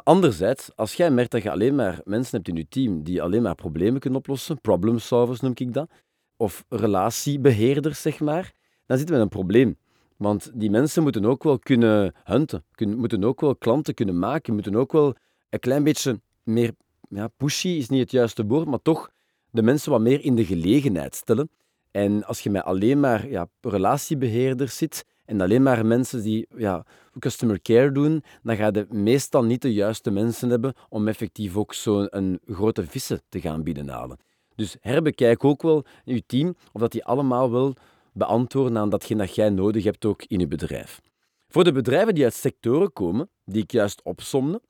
Anderzijds, 0.04 0.76
als 0.76 0.94
jij 0.94 1.12
merkt 1.12 1.32
dat 1.32 1.44
je 1.44 1.52
alleen 1.52 1.76
maar 1.76 2.02
mensen 2.04 2.36
hebt 2.36 2.48
in 2.48 2.56
je 2.56 2.68
team 2.70 3.04
die 3.04 3.22
alleen 3.22 3.42
maar 3.42 3.56
problemen 3.56 4.00
kunnen 4.00 4.20
oplossen, 4.20 4.62
problem 4.62 5.00
solvers 5.00 5.40
noem 5.40 5.52
ik 5.56 5.74
dat, 5.74 5.90
of 6.38 6.66
relatiebeheerders, 6.70 8.02
zeg 8.02 8.20
maar, 8.20 8.52
dan 8.86 8.98
zitten 8.98 9.16
we 9.16 9.22
met 9.22 9.32
een 9.32 9.40
probleem. 9.40 9.78
Want 10.22 10.52
die 10.54 10.70
mensen 10.70 11.04
moeten 11.04 11.26
ook 11.26 11.44
wel 11.44 11.60
kunnen 11.60 12.14
hunten, 12.24 12.64
kunnen, 12.72 12.98
moeten 12.98 13.24
ook 13.24 13.42
wel 13.42 13.56
klanten 13.56 13.94
kunnen 13.94 14.20
maken, 14.20 14.54
moeten 14.54 14.76
ook 14.76 14.92
wel 14.92 15.16
een 15.50 15.60
klein 15.60 15.84
beetje 15.84 16.22
meer, 16.44 16.72
ja, 17.10 17.28
pushy 17.28 17.68
is 17.68 17.90
niet 17.90 18.00
het 18.00 18.12
juiste 18.12 18.46
woord, 18.46 18.68
maar 18.68 18.82
toch 18.82 19.10
de 19.50 19.62
mensen 19.62 19.92
wat 19.92 20.02
meer 20.02 20.24
in 20.24 20.36
de 20.36 20.46
gelegenheid 20.46 21.16
stellen. 21.16 21.50
En 21.92 22.24
als 22.26 22.42
je 22.42 22.50
met 22.50 22.64
alleen 22.64 23.00
maar 23.00 23.30
ja, 23.30 23.48
relatiebeheerders 23.62 24.78
zit 24.78 25.06
en 25.26 25.42
alleen 25.42 25.64
maar 25.64 25.86
mensen 25.86 26.22
die 26.22 26.48
ja, 26.58 26.86
customer 27.20 27.62
care 27.62 27.92
doen, 27.92 28.24
dan 28.44 28.56
ga 28.56 28.70
je 28.74 28.86
meestal 28.90 29.44
niet 29.44 29.62
de 29.62 29.74
juiste 29.74 30.12
mensen 30.12 30.50
hebben 30.50 30.74
om 30.90 31.08
effectief 31.08 31.56
ook 31.56 31.74
zo'n 31.74 32.40
grote 32.46 32.86
vissen 32.86 33.22
te 33.30 33.42
gaan 33.42 33.64
binnenhalen. 33.64 34.18
Dus 34.56 34.78
herbekijk 34.80 35.44
ook 35.44 35.62
wel 35.62 35.86
je 36.04 36.24
team 36.26 36.56
of 36.72 36.82
dat 36.82 36.92
die 36.92 37.06
allemaal 37.06 37.52
wel 37.52 37.76
beantwoorden 38.14 38.78
aan 38.78 38.90
datgene 38.90 39.26
dat 39.26 39.36
jij 39.36 39.50
nodig 39.50 39.84
hebt 39.84 40.06
ook 40.06 40.24
in 40.24 40.40
je 40.40 40.48
bedrijf. 40.48 41.02
Voor 41.48 41.64
de 41.64 41.72
bedrijven 41.72 42.16
die 42.16 42.24
uit 42.24 42.34
sectoren 42.34 42.94
komen, 42.94 43.30
die 43.46 43.64
ik 43.64 43.72
juist 43.72 44.04
opsomde, 44.04 44.62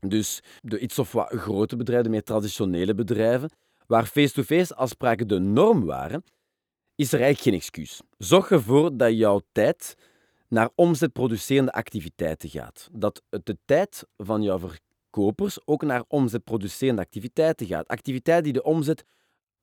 dus 0.00 0.42
de 0.60 0.78
iets 0.78 0.98
of 0.98 1.12
wat 1.12 1.28
grote 1.28 1.76
bedrijven, 1.76 2.04
de 2.04 2.10
meer 2.10 2.22
traditionele 2.22 2.94
bedrijven, 2.94 3.50
waar 3.86 4.06
face-to-face 4.06 4.74
afspraken 4.74 5.28
de 5.28 5.38
norm 5.38 5.84
waren, 5.84 6.24
is 6.94 7.12
er 7.12 7.20
eigenlijk 7.20 7.42
geen 7.42 7.54
excuus. 7.54 8.00
Zorg 8.18 8.50
ervoor 8.50 8.96
dat 8.96 9.16
jouw 9.16 9.40
tijd 9.52 9.94
naar 10.48 10.70
omzetproducerende 10.74 11.72
activiteiten 11.72 12.48
gaat. 12.48 12.88
Dat 12.92 13.22
de 13.28 13.58
tijd 13.64 14.06
van 14.16 14.42
jouw 14.42 14.58
verkopers 14.58 15.66
ook 15.66 15.82
naar 15.82 16.04
omzetproducerende 16.08 17.02
activiteiten 17.02 17.66
gaat. 17.66 17.88
Activiteiten 17.88 18.44
die 18.44 18.52
de 18.52 18.62
omzet 18.62 19.04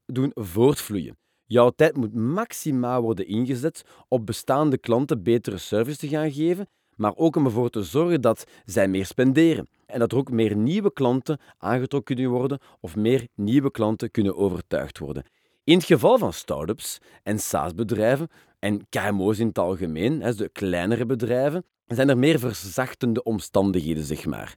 doen 0.06 0.32
voortvloeien. 0.34 1.18
Jouw 1.50 1.70
tijd 1.70 1.98
moet 1.98 2.14
maximaal 2.14 3.02
worden 3.02 3.28
ingezet 3.28 3.86
op 4.08 4.26
bestaande 4.26 4.78
klanten 4.78 5.24
betere 5.24 5.58
service 5.58 5.98
te 5.98 6.08
gaan 6.08 6.32
geven, 6.32 6.68
maar 6.96 7.16
ook 7.16 7.36
om 7.36 7.46
ervoor 7.46 7.70
te 7.70 7.84
zorgen 7.84 8.22
dat 8.22 8.44
zij 8.66 8.88
meer 8.88 9.06
spenderen 9.06 9.68
en 9.86 10.00
dat 10.00 10.12
er 10.12 10.18
ook 10.18 10.32
meer 10.32 10.56
nieuwe 10.56 10.94
klanten 10.94 11.40
aangetrokken 11.58 12.16
kunnen 12.16 12.34
worden 12.34 12.60
of 12.80 12.96
meer 12.96 13.28
nieuwe 13.36 13.72
klanten 13.72 14.12
kunnen 14.12 14.36
overtuigd 14.36 14.98
worden. 14.98 15.24
In 15.64 15.78
het 15.78 15.86
geval 15.86 16.18
van 16.18 16.34
start-ups 16.34 16.98
en 17.24 17.40
SaaS-bedrijven 17.40 18.28
en 18.60 18.88
KMO's 18.90 19.40
in 19.40 19.48
het 19.48 19.60
algemeen, 19.60 20.20
de 20.20 20.50
kleinere 20.50 21.06
bedrijven, 21.06 21.66
zijn 21.86 22.10
er 22.10 22.18
meer 22.18 22.40
verzachtende 22.40 23.24
omstandigheden, 23.24 24.04
zeg 24.04 24.26
maar. 24.26 24.56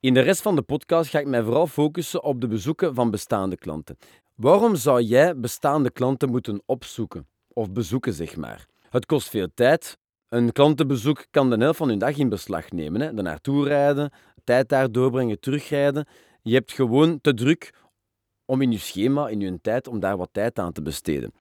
In 0.00 0.14
de 0.14 0.20
rest 0.20 0.42
van 0.42 0.54
de 0.54 0.62
podcast 0.62 1.10
ga 1.10 1.18
ik 1.18 1.26
mij 1.26 1.42
vooral 1.42 1.66
focussen 1.66 2.22
op 2.22 2.40
de 2.40 2.46
bezoeken 2.46 2.94
van 2.94 3.10
bestaande 3.10 3.56
klanten. 3.56 3.96
Waarom 4.42 4.76
zou 4.76 5.02
jij 5.02 5.38
bestaande 5.38 5.90
klanten 5.90 6.30
moeten 6.30 6.62
opzoeken 6.66 7.28
of 7.48 7.72
bezoeken, 7.72 8.12
zeg 8.12 8.36
maar? 8.36 8.66
Het 8.90 9.06
kost 9.06 9.28
veel 9.28 9.48
tijd. 9.54 9.98
Een 10.28 10.52
klantenbezoek 10.52 11.26
kan 11.30 11.50
de 11.50 11.56
helft 11.56 11.78
van 11.78 11.90
je 11.90 11.96
dag 11.96 12.16
in 12.16 12.28
beslag 12.28 12.70
nemen. 12.70 13.00
Hè? 13.00 13.06
Er 13.06 13.22
naartoe 13.22 13.66
rijden, 13.66 14.10
tijd 14.44 14.68
daar 14.68 14.92
doorbrengen, 14.92 15.40
terugrijden. 15.40 16.06
Je 16.42 16.54
hebt 16.54 16.72
gewoon 16.72 17.20
te 17.20 17.34
druk 17.34 17.74
om 18.44 18.62
in 18.62 18.72
je 18.72 18.78
schema, 18.78 19.28
in 19.28 19.40
je 19.40 19.60
tijd, 19.60 19.88
om 19.88 20.00
daar 20.00 20.16
wat 20.16 20.28
tijd 20.32 20.58
aan 20.58 20.72
te 20.72 20.82
besteden. 20.82 21.32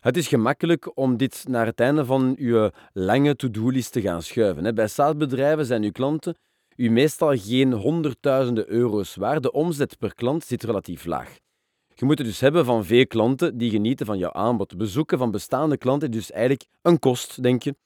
Het 0.00 0.16
is 0.16 0.28
gemakkelijk 0.28 0.96
om 0.98 1.16
dit 1.16 1.44
naar 1.48 1.66
het 1.66 1.80
einde 1.80 2.04
van 2.04 2.34
je 2.38 2.72
lange 2.92 3.36
to-do-list 3.36 3.92
te 3.92 4.00
gaan 4.00 4.22
schuiven. 4.22 4.74
Bij 4.74 4.88
SaaS-bedrijven 4.88 5.66
zijn 5.66 5.82
uw 5.82 5.92
klanten 5.92 6.36
u 6.76 6.90
meestal 6.90 7.36
geen 7.36 7.72
honderdduizenden 7.72 8.68
euro's 8.68 9.14
waard. 9.14 9.42
De 9.42 9.52
omzet 9.52 9.98
per 9.98 10.14
klant 10.14 10.44
zit 10.44 10.62
relatief 10.62 11.04
laag. 11.04 11.44
Je 11.98 12.04
moet 12.04 12.18
het 12.18 12.26
dus 12.26 12.40
hebben 12.40 12.64
van 12.64 12.84
veel 12.84 13.06
klanten 13.06 13.58
die 13.58 13.70
genieten 13.70 14.06
van 14.06 14.18
jouw 14.18 14.32
aanbod. 14.32 14.76
Bezoeken 14.76 15.18
van 15.18 15.30
bestaande 15.30 15.76
klanten 15.76 16.08
is 16.08 16.14
dus 16.14 16.30
eigenlijk 16.30 16.66
een 16.82 16.98
kost, 16.98 17.42
denk 17.42 17.62
je. 17.62 17.76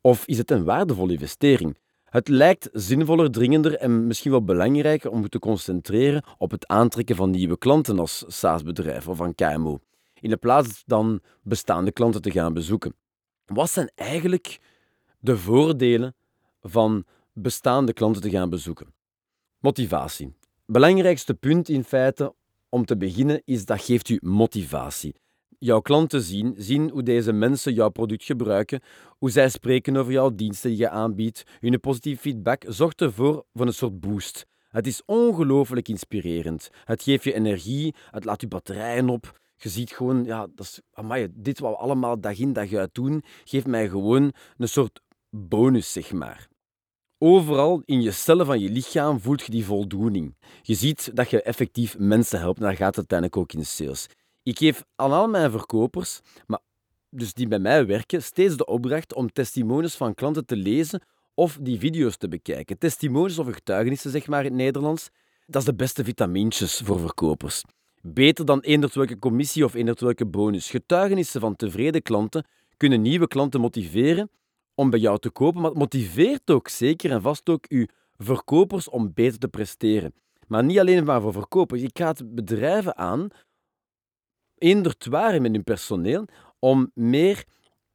Of 0.00 0.26
is 0.26 0.38
het 0.38 0.50
een 0.50 0.64
waardevolle 0.64 1.12
investering? 1.12 1.78
Het 2.04 2.28
lijkt 2.28 2.68
zinvoller, 2.72 3.30
dringender 3.30 3.76
en 3.76 4.06
misschien 4.06 4.30
wel 4.30 4.44
belangrijker 4.44 5.10
om 5.10 5.28
te 5.28 5.38
concentreren 5.38 6.24
op 6.38 6.50
het 6.50 6.66
aantrekken 6.66 7.16
van 7.16 7.30
nieuwe 7.30 7.58
klanten 7.58 7.98
als 7.98 8.24
SaaS-bedrijf 8.26 9.08
of 9.08 9.16
van 9.16 9.34
KMO, 9.34 9.78
in 10.20 10.38
plaats 10.38 10.82
dan 10.86 11.20
bestaande 11.42 11.92
klanten 11.92 12.22
te 12.22 12.30
gaan 12.30 12.52
bezoeken. 12.52 12.94
Wat 13.46 13.70
zijn 13.70 13.90
eigenlijk 13.94 14.60
de 15.18 15.36
voordelen 15.36 16.14
van 16.62 17.04
bestaande 17.32 17.92
klanten 17.92 18.22
te 18.22 18.30
gaan 18.30 18.50
bezoeken? 18.50 18.94
Motivatie. 19.58 20.34
Belangrijkste 20.66 21.34
punt 21.34 21.68
in 21.68 21.84
feite 21.84 22.34
om 22.70 22.84
te 22.84 22.96
beginnen 22.96 23.42
is 23.44 23.64
dat 23.64 23.82
geeft 23.82 24.08
u 24.08 24.18
motivatie 24.22 25.14
jouw 25.60 25.80
klanten 25.80 26.20
zien, 26.20 26.54
zien 26.56 26.90
hoe 26.90 27.02
deze 27.02 27.32
mensen 27.32 27.74
jouw 27.74 27.88
product 27.88 28.24
gebruiken, 28.24 28.80
hoe 29.18 29.30
zij 29.30 29.48
spreken 29.48 29.96
over 29.96 30.12
jouw 30.12 30.34
diensten 30.34 30.70
die 30.70 30.78
je 30.78 30.88
aanbiedt. 30.88 31.44
Hun 31.60 31.80
positieve 31.80 32.20
feedback 32.20 32.64
zorgt 32.66 33.00
ervoor 33.00 33.44
voor 33.52 33.66
een 33.66 33.72
soort 33.72 34.00
boost. 34.00 34.46
Het 34.68 34.86
is 34.86 35.02
ongelooflijk 35.04 35.88
inspirerend. 35.88 36.68
Het 36.84 37.02
geeft 37.02 37.24
je 37.24 37.32
energie, 37.32 37.94
het 38.10 38.24
laat 38.24 38.40
je 38.40 38.48
batterijen 38.48 39.08
op. 39.08 39.40
Je 39.56 39.68
ziet 39.68 39.90
gewoon, 39.90 40.24
ja, 40.24 40.46
dat 40.54 40.66
is, 40.66 40.80
dit 41.30 41.58
wat 41.58 41.70
we 41.70 41.76
allemaal 41.76 42.20
dag 42.20 42.38
in 42.38 42.52
dag 42.52 42.72
uit 42.72 42.94
doen, 42.94 43.22
geeft 43.44 43.66
mij 43.66 43.88
gewoon 43.88 44.32
een 44.56 44.68
soort 44.68 45.00
bonus, 45.30 45.92
zeg 45.92 46.12
maar. 46.12 46.49
Overal 47.22 47.82
in 47.84 48.02
je 48.02 48.10
cellen 48.10 48.46
van 48.46 48.60
je 48.60 48.70
lichaam 48.70 49.20
voelt 49.20 49.42
je 49.42 49.50
die 49.50 49.64
voldoening. 49.64 50.34
Je 50.62 50.74
ziet 50.74 51.10
dat 51.14 51.30
je 51.30 51.42
effectief 51.42 51.98
mensen 51.98 52.38
helpt. 52.38 52.60
Daar 52.60 52.76
gaat 52.76 52.96
het 52.96 52.96
uiteindelijk 52.96 53.38
ook 53.38 53.52
in 53.52 53.66
sales. 53.66 54.06
Ik 54.42 54.58
geef 54.58 54.84
aan 54.96 55.12
al 55.12 55.28
mijn 55.28 55.50
verkopers, 55.50 56.20
maar 56.46 56.58
dus 57.10 57.34
die 57.34 57.48
bij 57.48 57.58
mij 57.58 57.86
werken, 57.86 58.22
steeds 58.22 58.56
de 58.56 58.66
opdracht 58.66 59.14
om 59.14 59.32
testimonies 59.32 59.94
van 59.94 60.14
klanten 60.14 60.46
te 60.46 60.56
lezen 60.56 61.02
of 61.34 61.58
die 61.60 61.78
video's 61.78 62.16
te 62.16 62.28
bekijken. 62.28 62.78
Testimonies 62.78 63.38
of 63.38 63.52
getuigenissen, 63.52 64.10
zeg 64.10 64.26
maar 64.26 64.44
in 64.44 64.52
het 64.52 64.60
Nederlands, 64.60 65.08
dat 65.46 65.60
is 65.60 65.66
de 65.66 65.74
beste 65.74 66.04
vitamintjes 66.04 66.80
voor 66.84 67.00
verkopers. 67.00 67.62
Beter 68.02 68.44
dan 68.44 68.60
eender 68.60 68.90
welke 68.94 69.18
commissie 69.18 69.64
of 69.64 69.74
eender 69.74 69.96
welke 69.98 70.26
bonus. 70.26 70.70
Getuigenissen 70.70 71.40
van 71.40 71.56
tevreden 71.56 72.02
klanten 72.02 72.44
kunnen 72.76 73.02
nieuwe 73.02 73.28
klanten 73.28 73.60
motiveren 73.60 74.30
om 74.80 74.90
bij 74.90 75.00
jou 75.00 75.18
te 75.18 75.30
kopen, 75.30 75.60
maar 75.60 75.70
het 75.70 75.78
motiveert 75.78 76.50
ook 76.50 76.68
zeker 76.68 77.10
en 77.10 77.22
vast 77.22 77.48
ook 77.48 77.64
uw 77.68 77.86
verkopers 78.16 78.88
om 78.88 79.12
beter 79.14 79.38
te 79.38 79.48
presteren. 79.48 80.14
Maar 80.46 80.64
niet 80.64 80.78
alleen 80.78 81.04
maar 81.04 81.20
voor 81.20 81.32
verkopers. 81.32 81.82
Ik 81.82 81.98
raad 81.98 82.34
bedrijven 82.34 82.96
aan 82.96 83.28
eenderd 84.58 85.06
waren 85.06 85.42
met 85.42 85.52
hun 85.52 85.64
personeel 85.64 86.24
om 86.58 86.90
meer 86.94 87.44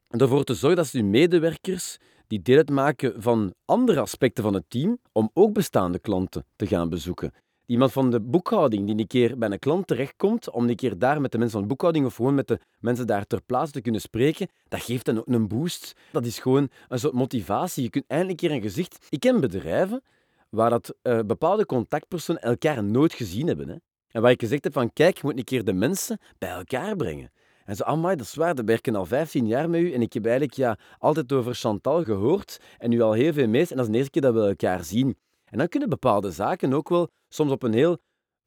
ervoor 0.08 0.44
te 0.44 0.54
zorgen 0.54 0.78
dat 0.78 0.86
ze 0.86 0.98
hun 0.98 1.10
medewerkers 1.10 1.98
die 2.26 2.42
deel 2.42 2.56
uitmaken 2.56 3.22
van 3.22 3.54
andere 3.64 4.00
aspecten 4.00 4.42
van 4.42 4.54
het 4.54 4.64
team, 4.68 4.98
om 5.12 5.30
ook 5.32 5.52
bestaande 5.52 5.98
klanten 5.98 6.46
te 6.56 6.66
gaan 6.66 6.88
bezoeken. 6.88 7.32
Iemand 7.66 7.92
van 7.92 8.10
de 8.10 8.20
boekhouding 8.20 8.86
die 8.86 8.98
een 8.98 9.06
keer 9.06 9.38
bij 9.38 9.50
een 9.50 9.58
klant 9.58 9.86
terechtkomt, 9.86 10.50
om 10.50 10.68
een 10.68 10.76
keer 10.76 10.98
daar 10.98 11.20
met 11.20 11.32
de 11.32 11.38
mensen 11.38 11.58
van 11.58 11.68
de 11.68 11.74
boekhouding 11.74 12.06
of 12.06 12.14
gewoon 12.14 12.34
met 12.34 12.48
de 12.48 12.60
mensen 12.80 13.06
daar 13.06 13.26
ter 13.26 13.42
plaatse 13.42 13.72
te 13.72 13.80
kunnen 13.80 14.00
spreken, 14.00 14.48
dat 14.68 14.82
geeft 14.82 15.04
dan 15.04 15.18
ook 15.18 15.26
een 15.26 15.48
boost. 15.48 15.96
Dat 16.12 16.26
is 16.26 16.38
gewoon 16.38 16.68
een 16.88 16.98
soort 16.98 17.12
motivatie. 17.12 17.82
Je 17.82 17.90
kunt 17.90 18.04
eindelijk 18.06 18.42
een 18.42 18.48
keer 18.48 18.56
een 18.56 18.62
gezicht... 18.62 19.06
Ik 19.08 19.20
ken 19.20 19.40
bedrijven 19.40 20.02
waar 20.48 20.70
dat, 20.70 20.94
uh, 21.02 21.20
bepaalde 21.20 21.66
contactpersonen 21.66 22.42
elkaar 22.42 22.84
nooit 22.84 23.12
gezien 23.12 23.46
hebben. 23.46 23.68
Hè. 23.68 23.76
En 24.10 24.22
waar 24.22 24.30
ik 24.30 24.40
gezegd 24.40 24.64
heb 24.64 24.72
van, 24.72 24.92
kijk, 24.92 25.16
je 25.16 25.22
moet 25.24 25.38
een 25.38 25.44
keer 25.44 25.64
de 25.64 25.72
mensen 25.72 26.18
bij 26.38 26.50
elkaar 26.50 26.96
brengen. 26.96 27.30
En 27.64 27.76
ze, 27.76 27.84
amai, 27.84 28.16
dat 28.16 28.26
is 28.26 28.34
waar, 28.34 28.54
we 28.54 28.64
werken 28.64 28.94
al 28.94 29.06
15 29.06 29.46
jaar 29.46 29.70
met 29.70 29.80
u 29.80 29.92
en 29.92 30.02
ik 30.02 30.12
heb 30.12 30.24
eigenlijk 30.24 30.54
ja, 30.54 30.78
altijd 30.98 31.32
over 31.32 31.54
Chantal 31.54 32.04
gehoord 32.04 32.60
en 32.78 32.92
u 32.92 33.00
al 33.00 33.12
heel 33.12 33.32
veel 33.32 33.48
meest 33.48 33.70
en 33.70 33.76
dat 33.76 33.86
is 33.86 33.92
de 33.92 33.96
eerste 33.98 34.12
keer 34.12 34.22
dat 34.22 34.34
we 34.34 34.48
elkaar 34.48 34.84
zien. 34.84 35.16
En 35.56 35.62
dan 35.62 35.70
kunnen 35.70 35.88
bepaalde 35.88 36.30
zaken 36.30 36.72
ook 36.72 36.88
wel 36.88 37.08
soms 37.28 37.50
op 37.50 37.62
een 37.62 37.72
heel 37.72 37.98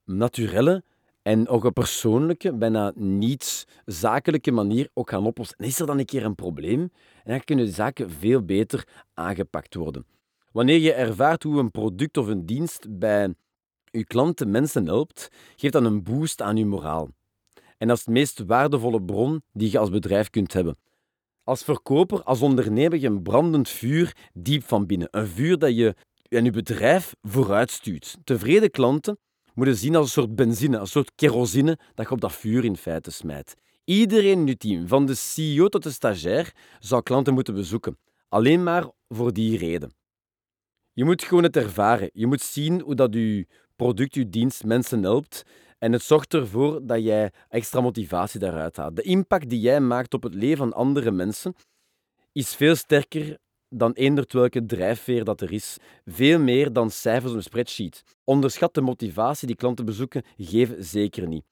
naturelle 0.03 0.83
en 1.21 1.47
ook 1.47 1.63
een 1.63 1.73
persoonlijke, 1.73 2.53
bijna 2.53 2.91
niet 2.95 3.67
zakelijke 3.85 4.51
manier 4.51 4.89
ook 4.93 5.09
gaan 5.09 5.25
oplossen. 5.25 5.57
En 5.57 5.65
is 5.65 5.79
er 5.79 5.85
dan 5.85 5.99
een 5.99 6.05
keer 6.05 6.25
een 6.25 6.35
probleem? 6.35 6.79
En 7.23 7.31
dan 7.31 7.43
kunnen 7.43 7.67
zaken 7.67 8.09
veel 8.09 8.45
beter 8.45 8.87
aangepakt 9.13 9.75
worden. 9.75 10.05
Wanneer 10.51 10.79
je 10.79 10.93
ervaart 10.93 11.43
hoe 11.43 11.59
een 11.59 11.71
product 11.71 12.17
of 12.17 12.27
een 12.27 12.45
dienst 12.45 12.99
bij 12.99 13.33
uw 13.91 14.03
klanten 14.03 14.51
mensen 14.51 14.85
helpt, 14.85 15.29
geeft 15.55 15.73
dan 15.73 15.85
een 15.85 16.03
boost 16.03 16.41
aan 16.41 16.57
uw 16.57 16.67
moraal. 16.67 17.09
En 17.77 17.87
dat 17.87 17.97
is 17.97 18.03
de 18.03 18.11
meest 18.11 18.45
waardevolle 18.45 19.01
bron 19.01 19.43
die 19.53 19.71
je 19.71 19.79
als 19.79 19.89
bedrijf 19.89 20.29
kunt 20.29 20.53
hebben. 20.53 20.77
Als 21.43 21.63
verkoper, 21.63 22.23
als 22.23 22.41
ondernemer, 22.41 22.99
je 22.99 23.07
een 23.07 23.23
brandend 23.23 23.69
vuur 23.69 24.15
diep 24.33 24.63
van 24.63 24.85
binnen. 24.85 25.07
Een 25.11 25.27
vuur 25.27 25.57
dat 25.57 25.75
je 25.75 25.95
en 26.29 26.43
je 26.43 26.51
bedrijf 26.51 27.15
vooruitstuurt. 27.21 28.17
Tevreden 28.23 28.71
klanten 28.71 29.19
moeten 29.53 29.75
zien 29.75 29.95
als 29.95 30.05
een 30.05 30.11
soort 30.11 30.35
benzine, 30.35 30.77
een 30.77 30.87
soort 30.87 31.11
kerosine 31.15 31.79
dat 31.93 32.07
je 32.07 32.13
op 32.13 32.21
dat 32.21 32.33
vuur 32.33 32.65
in 32.65 32.77
feite 32.77 33.11
smijt. 33.11 33.55
Iedereen 33.83 34.39
in 34.39 34.47
je 34.47 34.57
team, 34.57 34.87
van 34.87 35.05
de 35.05 35.15
CEO 35.15 35.67
tot 35.67 35.83
de 35.83 35.91
stagiair, 35.91 36.55
zou 36.79 37.03
klanten 37.03 37.33
moeten 37.33 37.53
bezoeken. 37.53 37.97
Alleen 38.27 38.63
maar 38.63 38.91
voor 39.07 39.33
die 39.33 39.57
reden. 39.57 39.93
Je 40.93 41.05
moet 41.05 41.23
gewoon 41.23 41.43
het 41.43 41.57
ervaren. 41.57 42.09
Je 42.13 42.27
moet 42.27 42.41
zien 42.41 42.81
hoe 42.81 42.95
dat 42.95 43.13
je 43.13 43.47
product, 43.75 44.13
je 44.13 44.29
dienst 44.29 44.63
mensen 44.63 45.03
helpt. 45.03 45.43
En 45.77 45.91
het 45.91 46.01
zorgt 46.01 46.33
ervoor 46.33 46.85
dat 46.85 47.03
jij 47.03 47.31
extra 47.47 47.81
motivatie 47.81 48.39
daaruit 48.39 48.77
haalt. 48.77 48.95
De 48.95 49.01
impact 49.01 49.49
die 49.49 49.59
jij 49.59 49.79
maakt 49.79 50.13
op 50.13 50.23
het 50.23 50.33
leven 50.33 50.57
van 50.57 50.73
andere 50.73 51.11
mensen 51.11 51.53
is 52.31 52.55
veel 52.55 52.75
sterker 52.75 53.37
dan 53.69 53.91
eender 53.91 54.25
welke 54.27 54.65
drijfveer 54.65 55.23
dat 55.23 55.41
er 55.41 55.51
is. 55.51 55.77
Veel 56.05 56.39
meer 56.39 56.73
dan 56.73 56.91
cijfers 56.91 57.31
op 57.31 57.37
een 57.37 57.43
spreadsheet. 57.43 58.03
Onderschat 58.23 58.73
de 58.73 58.81
motivatie 58.81 59.47
die 59.47 59.55
klanten 59.55 59.85
bezoeken 59.85 60.23
geven 60.37 60.83
zeker 60.83 61.27
niet. 61.27 61.43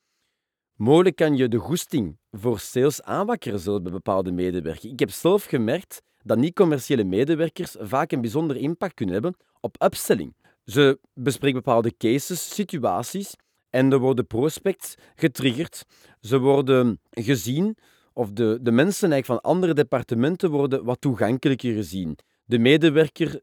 Mogelijk 0.75 1.15
kan 1.15 1.37
je 1.37 1.47
de 1.47 1.57
goesting 1.57 2.17
voor 2.31 2.59
sales 2.59 3.01
aanwakkeren 3.01 3.59
zelfs 3.59 3.81
bij 3.81 3.91
bepaalde 3.91 4.31
medewerkers. 4.31 4.91
Ik 4.91 4.99
heb 4.99 5.11
zelf 5.11 5.45
gemerkt 5.45 6.01
dat 6.23 6.37
niet-commerciële 6.37 7.03
medewerkers 7.03 7.75
vaak 7.79 8.11
een 8.11 8.21
bijzonder 8.21 8.55
impact 8.55 8.93
kunnen 8.93 9.13
hebben 9.13 9.35
op 9.59 9.83
upselling. 9.83 10.35
Ze 10.65 10.99
bespreken 11.13 11.61
bepaalde 11.63 11.97
cases, 11.97 12.53
situaties 12.53 13.35
en 13.69 13.91
er 13.91 13.99
worden 13.99 14.27
prospects 14.27 14.95
getriggerd. 15.15 15.83
Ze 16.21 16.39
worden 16.39 16.99
gezien, 17.09 17.77
of 18.17 18.31
de, 18.31 18.59
de 18.61 18.71
mensen 18.71 19.11
eigenlijk 19.11 19.41
van 19.41 19.51
andere 19.51 19.73
departementen 19.73 20.49
worden 20.49 20.83
wat 20.83 21.01
toegankelijker 21.01 21.73
gezien. 21.73 22.17
De 22.45 22.59
medewerker 22.59 23.41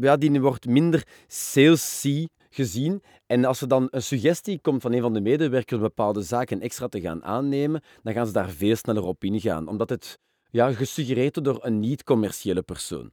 ja, 0.00 0.16
die 0.16 0.40
wordt 0.40 0.66
minder 0.66 1.06
salesy 1.26 2.26
gezien. 2.50 3.02
En 3.26 3.44
als 3.44 3.60
er 3.60 3.68
dan 3.68 3.88
een 3.90 4.02
suggestie 4.02 4.60
komt 4.60 4.82
van 4.82 4.92
een 4.92 5.00
van 5.00 5.12
de 5.12 5.20
medewerkers 5.20 5.80
bepaalde 5.80 6.22
zaken 6.22 6.60
extra 6.60 6.88
te 6.88 7.00
gaan 7.00 7.24
aannemen, 7.24 7.82
dan 8.02 8.12
gaan 8.12 8.26
ze 8.26 8.32
daar 8.32 8.50
veel 8.50 8.76
sneller 8.76 9.02
op 9.02 9.24
ingaan, 9.24 9.68
omdat 9.68 9.90
het 9.90 10.18
ja, 10.50 10.72
gesuggereerd 10.72 11.34
wordt 11.36 11.48
door 11.48 11.64
een 11.64 11.80
niet-commerciële 11.80 12.62
persoon. 12.62 13.10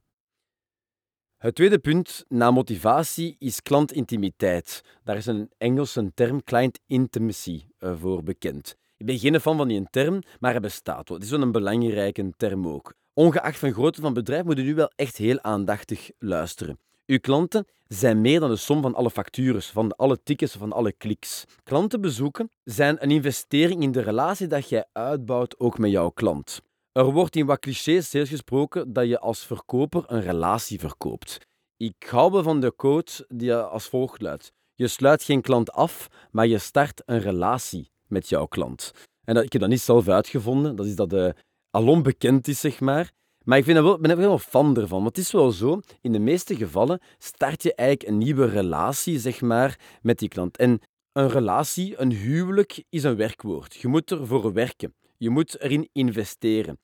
Het 1.36 1.54
tweede 1.54 1.78
punt 1.78 2.24
na 2.28 2.50
motivatie 2.50 3.36
is 3.38 3.62
klantintimiteit. 3.62 4.82
Daar 5.04 5.16
is 5.16 5.26
een 5.26 5.50
Engelse 5.58 6.10
term, 6.14 6.44
client 6.44 6.80
intimacy, 6.86 7.62
eh, 7.78 7.94
voor 7.98 8.22
bekend. 8.22 8.76
Ik 8.98 9.06
ben 9.06 9.18
geen 9.18 9.40
fan 9.40 9.56
van 9.56 9.68
die 9.68 9.86
term, 9.90 10.22
maar 10.40 10.50
hij 10.50 10.60
bestaat 10.60 11.08
wel. 11.08 11.18
Het 11.18 11.26
is 11.26 11.32
wel 11.32 11.42
een 11.42 11.52
belangrijke 11.52 12.32
term 12.36 12.66
ook. 12.66 12.94
Ongeacht 13.14 13.58
van 13.58 13.72
grootte 13.72 14.00
van 14.00 14.14
bedrijf 14.14 14.44
moet 14.44 14.58
u 14.58 14.62
nu 14.62 14.74
wel 14.74 14.90
echt 14.96 15.16
heel 15.16 15.42
aandachtig 15.42 16.10
luisteren. 16.18 16.78
Uw 17.06 17.18
klanten 17.18 17.66
zijn 17.88 18.20
meer 18.20 18.40
dan 18.40 18.50
de 18.50 18.56
som 18.56 18.82
van 18.82 18.94
alle 18.94 19.10
factures, 19.10 19.70
van 19.70 19.96
alle 19.96 20.22
tickets, 20.22 20.54
van 20.54 20.72
alle 20.72 20.92
kliks. 20.92 21.44
Klantenbezoeken 21.62 22.50
zijn 22.64 23.02
een 23.02 23.10
investering 23.10 23.82
in 23.82 23.92
de 23.92 24.00
relatie 24.00 24.46
dat 24.46 24.68
jij 24.68 24.84
uitbouwt 24.92 25.60
ook 25.60 25.78
met 25.78 25.90
jouw 25.90 26.10
klant. 26.10 26.62
Er 26.92 27.12
wordt 27.12 27.36
in 27.36 27.46
wat 27.46 27.58
clichés 27.58 28.06
steeds 28.06 28.30
gesproken 28.30 28.92
dat 28.92 29.08
je 29.08 29.18
als 29.18 29.46
verkoper 29.46 30.04
een 30.06 30.22
relatie 30.22 30.78
verkoopt. 30.78 31.38
Ik 31.76 32.06
hou 32.10 32.32
wel 32.32 32.42
van 32.42 32.60
de 32.60 32.74
quote 32.76 33.24
die 33.28 33.54
als 33.54 33.88
volgt 33.88 34.20
luidt. 34.20 34.52
Je 34.74 34.88
sluit 34.88 35.22
geen 35.22 35.40
klant 35.40 35.72
af, 35.72 36.08
maar 36.30 36.46
je 36.46 36.58
start 36.58 37.02
een 37.04 37.20
relatie 37.20 37.90
met 38.08 38.28
jouw 38.28 38.46
klant. 38.46 38.92
En 39.24 39.34
dat, 39.34 39.44
ik 39.44 39.52
heb 39.52 39.60
dat 39.60 39.70
niet 39.70 39.80
zelf 39.80 40.08
uitgevonden, 40.08 40.76
dat 40.76 40.86
is 40.86 40.96
dat 40.96 41.12
uh, 41.12 41.28
alom 41.70 42.02
bekend 42.02 42.48
is, 42.48 42.60
zeg 42.60 42.80
maar. 42.80 43.12
Maar 43.44 43.58
ik 43.58 43.64
vind 43.64 43.78
wel, 43.78 43.98
ben 43.98 44.10
er 44.10 44.16
wel 44.16 44.38
fan 44.38 44.76
ervan. 44.76 45.02
Want 45.02 45.16
het 45.16 45.24
is 45.24 45.32
wel 45.32 45.50
zo, 45.50 45.80
in 46.00 46.12
de 46.12 46.18
meeste 46.18 46.56
gevallen 46.56 47.00
start 47.18 47.62
je 47.62 47.74
eigenlijk 47.74 48.10
een 48.10 48.18
nieuwe 48.18 48.46
relatie, 48.46 49.18
zeg 49.18 49.40
maar, 49.40 49.78
met 50.02 50.18
die 50.18 50.28
klant. 50.28 50.56
En 50.56 50.80
een 51.12 51.28
relatie, 51.28 52.00
een 52.00 52.12
huwelijk, 52.12 52.84
is 52.88 53.02
een 53.02 53.16
werkwoord. 53.16 53.74
Je 53.74 53.88
moet 53.88 54.10
ervoor 54.10 54.52
werken. 54.52 54.94
Je 55.16 55.30
moet 55.30 55.60
erin 55.60 55.88
investeren. 55.92 56.78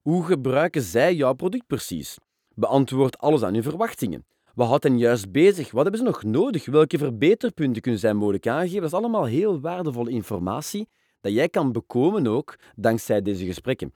Hoe 0.00 0.24
gebruiken 0.24 0.82
zij 0.82 1.14
jouw 1.14 1.32
product 1.32 1.66
precies? 1.66 2.18
Beantwoord 2.54 3.18
alles 3.18 3.42
aan 3.42 3.54
hun 3.54 3.62
verwachtingen. 3.62 4.26
Wat 4.54 4.68
houdt 4.68 4.84
hen 4.84 4.98
juist 4.98 5.32
bezig? 5.32 5.70
Wat 5.70 5.82
hebben 5.82 6.00
ze 6.00 6.06
nog 6.06 6.22
nodig? 6.22 6.66
Welke 6.66 6.98
verbeterpunten 6.98 7.82
kunnen 7.82 8.00
zij 8.00 8.12
mogelijk 8.12 8.46
aangeven? 8.46 8.80
Dat 8.80 8.90
is 8.90 8.98
allemaal 8.98 9.24
heel 9.24 9.60
waardevolle 9.60 10.10
informatie 10.10 10.88
dat 11.20 11.32
jij 11.32 11.48
kan 11.48 11.72
bekomen 11.72 12.26
ook 12.26 12.58
dankzij 12.76 13.22
deze 13.22 13.44
gesprekken. 13.44 13.92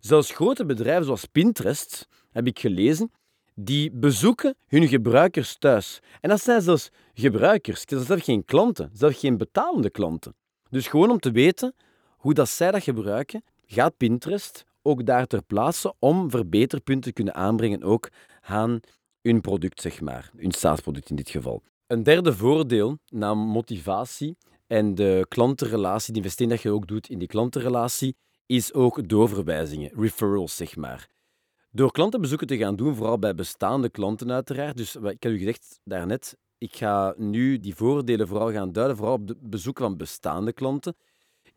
Zelfs 0.00 0.30
grote 0.30 0.66
bedrijven 0.66 1.04
zoals 1.04 1.24
Pinterest, 1.24 2.08
heb 2.30 2.46
ik 2.46 2.58
gelezen, 2.58 3.10
die 3.54 3.90
bezoeken 3.90 4.56
hun 4.66 4.88
gebruikers 4.88 5.56
thuis. 5.58 6.00
En 6.20 6.28
dat 6.28 6.40
zijn 6.40 6.62
zelfs 6.62 6.90
gebruikers, 7.14 7.84
zelfs 7.86 8.24
geen 8.24 8.44
klanten, 8.44 8.90
zelfs 8.92 9.18
geen 9.18 9.36
betalende 9.36 9.90
klanten. 9.90 10.34
Dus 10.70 10.88
gewoon 10.88 11.10
om 11.10 11.18
te 11.18 11.30
weten 11.30 11.74
hoe 12.16 12.34
dat 12.34 12.48
zij 12.48 12.70
dat 12.70 12.82
gebruiken, 12.82 13.42
gaat 13.66 13.96
Pinterest 13.96 14.64
ook 14.82 15.06
daar 15.06 15.26
ter 15.26 15.42
plaatse 15.42 15.94
om 15.98 16.30
verbeterpunten 16.30 17.02
te 17.02 17.12
kunnen 17.12 17.34
aanbrengen 17.34 17.82
ook 17.82 18.08
aan 18.40 18.80
hun 19.22 19.40
product, 19.40 19.80
zeg 19.80 20.00
maar. 20.00 20.30
Hun 20.36 20.52
SaaS-product 20.52 21.10
in 21.10 21.16
dit 21.16 21.30
geval. 21.30 21.62
Een 21.86 22.02
derde 22.02 22.36
voordeel 22.36 22.98
na 23.08 23.34
motivatie 23.34 24.36
en 24.66 24.94
de 24.94 25.26
klantenrelatie, 25.28 26.12
die 26.12 26.22
investering 26.22 26.52
dat 26.52 26.62
je 26.62 26.70
ook 26.70 26.86
doet 26.86 27.08
in 27.08 27.18
die 27.18 27.28
klantenrelatie, 27.28 28.16
is 28.46 28.74
ook 28.74 29.08
doorverwijzingen, 29.08 29.90
referrals, 29.94 30.56
zeg 30.56 30.76
maar. 30.76 31.08
Door 31.70 31.92
klantenbezoeken 31.92 32.46
te 32.46 32.56
gaan 32.56 32.76
doen, 32.76 32.94
vooral 32.94 33.18
bij 33.18 33.34
bestaande 33.34 33.88
klanten 33.88 34.32
uiteraard. 34.32 34.76
Dus 34.76 34.96
ik 34.96 35.22
heb 35.22 35.32
u 35.32 35.38
gezegd 35.38 35.80
daarnet, 35.84 36.36
ik 36.58 36.76
ga 36.76 37.14
nu 37.16 37.58
die 37.58 37.74
voordelen 37.74 38.28
vooral 38.28 38.52
gaan 38.52 38.72
duiden, 38.72 38.96
vooral 38.96 39.14
op 39.14 39.26
de 39.26 39.36
bezoeken 39.40 39.84
van 39.84 39.96
bestaande 39.96 40.52
klanten 40.52 40.94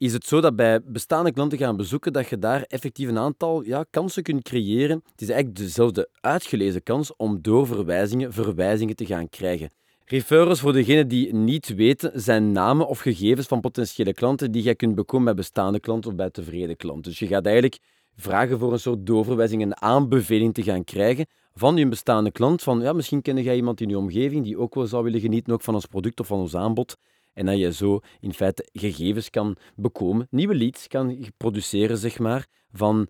is 0.03 0.13
het 0.13 0.25
zo 0.25 0.41
dat 0.41 0.55
bij 0.55 0.81
bestaande 0.83 1.31
klanten 1.31 1.57
gaan 1.57 1.77
bezoeken, 1.77 2.13
dat 2.13 2.27
je 2.27 2.39
daar 2.39 2.62
effectief 2.62 3.07
een 3.07 3.17
aantal 3.17 3.63
ja, 3.63 3.86
kansen 3.89 4.23
kunt 4.23 4.43
creëren. 4.43 5.01
Het 5.12 5.21
is 5.21 5.30
eigenlijk 5.30 5.60
dezelfde 5.60 6.10
uitgelezen 6.21 6.84
kans 6.84 7.15
om 7.15 7.41
door 7.41 7.67
verwijzingen 7.67 8.34
verwijzingen 8.34 8.95
te 8.95 9.06
gaan 9.06 9.30
krijgen. 9.30 9.69
Referrals, 10.06 10.60
voor 10.60 10.73
degenen 10.73 11.08
die 11.08 11.34
niet 11.34 11.75
weten, 11.75 12.21
zijn 12.21 12.51
namen 12.51 12.88
of 12.88 12.99
gegevens 12.99 13.47
van 13.47 13.62
potentiële 13.62 14.13
klanten 14.13 14.51
die 14.51 14.62
jij 14.62 14.75
kunt 14.75 14.95
bekomen 14.95 15.25
bij 15.25 15.34
bestaande 15.34 15.80
klanten 15.80 16.12
of 16.12 16.15
bij 16.17 16.30
tevreden 16.30 16.77
klanten. 16.77 17.12
Dus 17.12 17.19
je 17.19 17.27
gaat 17.27 17.45
eigenlijk 17.45 17.80
vragen 18.15 18.60
voor 18.60 18.71
een 18.71 18.80
soort 18.80 19.06
doorverwijzing, 19.06 19.62
een 19.62 19.82
aanbeveling 19.82 20.54
te 20.54 20.63
gaan 20.63 20.84
krijgen 20.84 21.25
van 21.56 21.75
je 21.75 21.88
bestaande 21.88 22.32
klant. 22.32 22.62
Van 22.62 22.82
ja, 22.82 22.93
misschien 22.93 23.21
ken 23.21 23.43
jij 23.43 23.56
iemand 23.56 23.82
in 23.82 23.89
je 23.89 23.97
omgeving 23.97 24.43
die 24.43 24.58
ook 24.58 24.75
wel 24.75 24.88
zou 24.88 25.04
willen 25.04 25.19
genieten 25.19 25.54
ook 25.54 25.62
van 25.62 25.73
ons 25.73 25.86
product 25.86 26.19
of 26.19 26.27
van 26.27 26.39
ons 26.39 26.56
aanbod. 26.56 26.97
En 27.34 27.46
dat 27.46 27.58
je 27.58 27.74
zo 27.74 28.00
in 28.19 28.34
feite 28.34 28.69
gegevens 28.74 29.30
kan 29.30 29.56
bekomen, 29.76 30.28
nieuwe 30.30 30.56
leads 30.56 30.88
kan 30.88 31.26
produceren, 31.38 31.98
zeg 31.98 32.19
maar, 32.19 32.48
van 32.72 33.08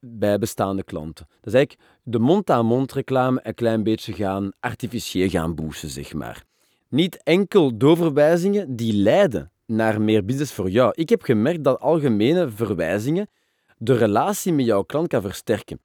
bij 0.00 0.38
bestaande 0.38 0.82
klanten. 0.82 1.26
Dat 1.28 1.46
is 1.46 1.54
eigenlijk 1.54 1.88
de 2.02 2.18
mond-aan-mond 2.18 2.92
reclame 2.92 3.40
een 3.42 3.54
klein 3.54 3.82
beetje 3.82 4.12
gaan 4.12 4.50
artificieel 4.60 5.28
gaan 5.28 5.54
boosten, 5.54 5.88
zeg 5.88 6.14
maar. 6.14 6.44
Niet 6.88 7.22
enkel 7.22 7.76
doorverwijzingen 7.76 8.76
die 8.76 8.92
leiden 8.92 9.52
naar 9.66 10.00
meer 10.00 10.24
business 10.24 10.52
voor 10.52 10.70
jou. 10.70 10.92
Ik 10.94 11.08
heb 11.08 11.22
gemerkt 11.22 11.64
dat 11.64 11.80
algemene 11.80 12.48
verwijzingen 12.48 13.28
de 13.78 13.94
relatie 13.96 14.52
met 14.52 14.66
jouw 14.66 14.82
klant 14.82 15.08
kan 15.08 15.22
versterken. 15.22 15.80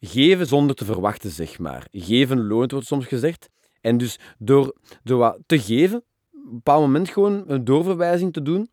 Geven 0.00 0.46
zonder 0.46 0.76
te 0.76 0.84
verwachten, 0.84 1.30
zeg 1.30 1.58
maar. 1.58 1.86
Geven 1.90 2.46
loont, 2.46 2.70
wordt 2.70 2.86
soms 2.86 3.06
gezegd. 3.06 3.48
En 3.80 3.96
dus 3.96 4.18
door, 4.38 4.76
door 5.02 5.18
wat 5.18 5.38
te 5.46 5.58
geven, 5.58 6.04
een 6.50 6.56
bepaald 6.56 6.80
moment 6.80 7.08
gewoon 7.08 7.44
een 7.46 7.64
doorverwijzing 7.64 8.32
te 8.32 8.42
doen 8.42 8.70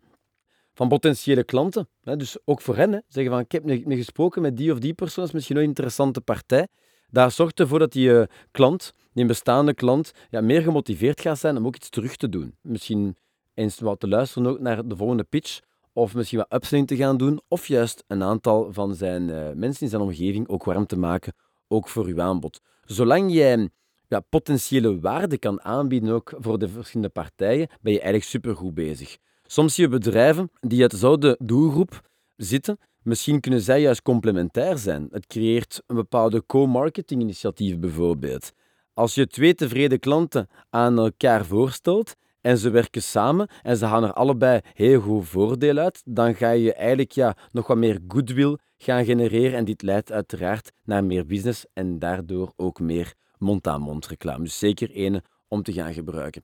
van 0.73 0.87
potentiële 0.87 1.43
klanten. 1.43 1.87
Dus 2.01 2.37
ook 2.45 2.61
voor 2.61 2.75
hen. 2.75 3.03
Zeggen 3.07 3.31
van, 3.31 3.41
ik 3.41 3.51
heb 3.51 3.63
gesproken 3.87 4.41
met 4.41 4.57
die 4.57 4.71
of 4.71 4.79
die 4.79 4.93
persoon, 4.93 5.23
dat 5.23 5.27
is 5.27 5.33
misschien 5.33 5.57
een 5.57 5.63
interessante 5.63 6.21
partij. 6.21 6.67
Daar 7.09 7.31
zorgt 7.31 7.59
ervoor 7.59 7.79
dat 7.79 7.91
die 7.91 8.09
uh, 8.09 8.23
klant, 8.51 8.93
die 9.13 9.25
bestaande 9.25 9.73
klant, 9.73 10.11
ja, 10.29 10.41
meer 10.41 10.61
gemotiveerd 10.61 11.21
gaat 11.21 11.39
zijn 11.39 11.57
om 11.57 11.65
ook 11.65 11.75
iets 11.75 11.89
terug 11.89 12.15
te 12.15 12.29
doen. 12.29 12.55
Misschien 12.61 13.17
eens 13.53 13.79
wat 13.79 13.99
te 13.99 14.07
luisteren 14.07 14.49
ook 14.49 14.59
naar 14.59 14.87
de 14.87 14.95
volgende 14.95 15.23
pitch, 15.23 15.59
of 15.93 16.15
misschien 16.15 16.37
wat 16.37 16.53
upselling 16.53 16.87
te 16.87 16.95
gaan 16.95 17.17
doen, 17.17 17.41
of 17.47 17.67
juist 17.67 18.03
een 18.07 18.23
aantal 18.23 18.73
van 18.73 18.95
zijn 18.95 19.29
uh, 19.29 19.49
mensen 19.55 19.83
in 19.83 19.89
zijn 19.89 20.01
omgeving 20.01 20.47
ook 20.47 20.63
warm 20.63 20.85
te 20.85 20.97
maken, 20.97 21.33
ook 21.67 21.87
voor 21.87 22.05
uw 22.05 22.21
aanbod. 22.21 22.61
Zolang 22.85 23.33
jij 23.33 23.69
ja, 24.07 24.19
potentiële 24.19 24.99
waarde 24.99 25.37
kan 25.37 25.63
aanbieden 25.63 26.09
ook 26.09 26.33
voor 26.37 26.59
de 26.59 26.69
verschillende 26.69 27.11
partijen, 27.11 27.67
ben 27.81 27.91
je 27.91 27.99
eigenlijk 27.99 28.29
supergoed 28.29 28.73
bezig. 28.73 29.17
Soms 29.45 29.75
zie 29.75 29.83
je 29.83 29.89
bedrijven 29.89 30.51
die 30.59 30.81
uit 30.81 30.91
dezelfde 30.91 31.37
doelgroep 31.43 32.09
zitten. 32.35 32.79
Misschien 33.03 33.39
kunnen 33.39 33.61
zij 33.61 33.81
juist 33.81 34.01
complementair 34.01 34.77
zijn. 34.77 35.07
Het 35.11 35.27
creëert 35.27 35.83
een 35.87 35.95
bepaalde 35.95 36.45
co-marketing 36.45 37.21
initiatief 37.21 37.79
bijvoorbeeld. 37.79 38.53
Als 38.93 39.15
je 39.15 39.27
twee 39.27 39.55
tevreden 39.55 39.99
klanten 39.99 40.49
aan 40.69 40.97
elkaar 40.97 41.45
voorstelt 41.45 42.15
en 42.41 42.57
ze 42.57 42.69
werken 42.69 43.01
samen 43.01 43.47
en 43.63 43.77
ze 43.77 43.85
gaan 43.85 44.03
er 44.03 44.13
allebei 44.13 44.59
heel 44.73 44.99
goed 44.99 45.27
voordeel 45.27 45.77
uit, 45.77 46.01
dan 46.05 46.35
ga 46.35 46.51
je 46.51 46.73
eigenlijk 46.73 47.11
ja, 47.11 47.37
nog 47.51 47.67
wat 47.67 47.77
meer 47.77 47.99
goodwill 48.07 48.57
gaan 48.77 49.05
genereren 49.05 49.57
en 49.57 49.65
dit 49.65 49.81
leidt 49.81 50.11
uiteraard 50.11 50.71
naar 50.83 51.03
meer 51.03 51.25
business 51.25 51.65
en 51.73 51.99
daardoor 51.99 52.53
ook 52.55 52.79
meer 52.79 53.13
mond-aan-mond 53.39 54.07
reclame. 54.07 54.43
Dus 54.43 54.59
zeker 54.59 54.91
ene 54.91 55.23
om 55.47 55.63
te 55.63 55.73
gaan 55.73 55.93
gebruiken. 55.93 56.43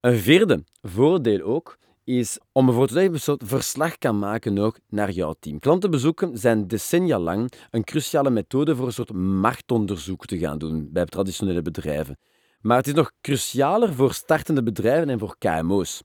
Een 0.00 0.18
vierde 0.18 0.64
voordeel 0.82 1.40
ook 1.40 1.78
is 2.04 2.38
om 2.52 2.68
ervoor 2.68 2.86
te 2.86 2.92
zorgen 2.92 3.12
dat 3.12 3.24
je 3.24 3.46
verslag 3.46 3.98
kan 3.98 4.18
maken 4.18 4.58
ook 4.58 4.78
naar 4.88 5.10
jouw 5.10 5.34
team. 5.40 5.58
Klantenbezoeken 5.58 6.38
zijn 6.38 6.68
decennia 6.68 7.18
lang 7.18 7.52
een 7.70 7.84
cruciale 7.84 8.30
methode 8.30 8.76
voor 8.76 8.86
een 8.86 8.92
soort 8.92 9.12
marktonderzoek 9.12 10.26
te 10.26 10.38
gaan 10.38 10.58
doen 10.58 10.88
bij 10.92 11.04
traditionele 11.04 11.62
bedrijven. 11.62 12.18
Maar 12.60 12.76
het 12.76 12.86
is 12.86 12.92
nog 12.92 13.12
crucialer 13.20 13.94
voor 13.94 14.12
startende 14.14 14.62
bedrijven 14.62 15.08
en 15.08 15.18
voor 15.18 15.36
KMO's. 15.38 16.02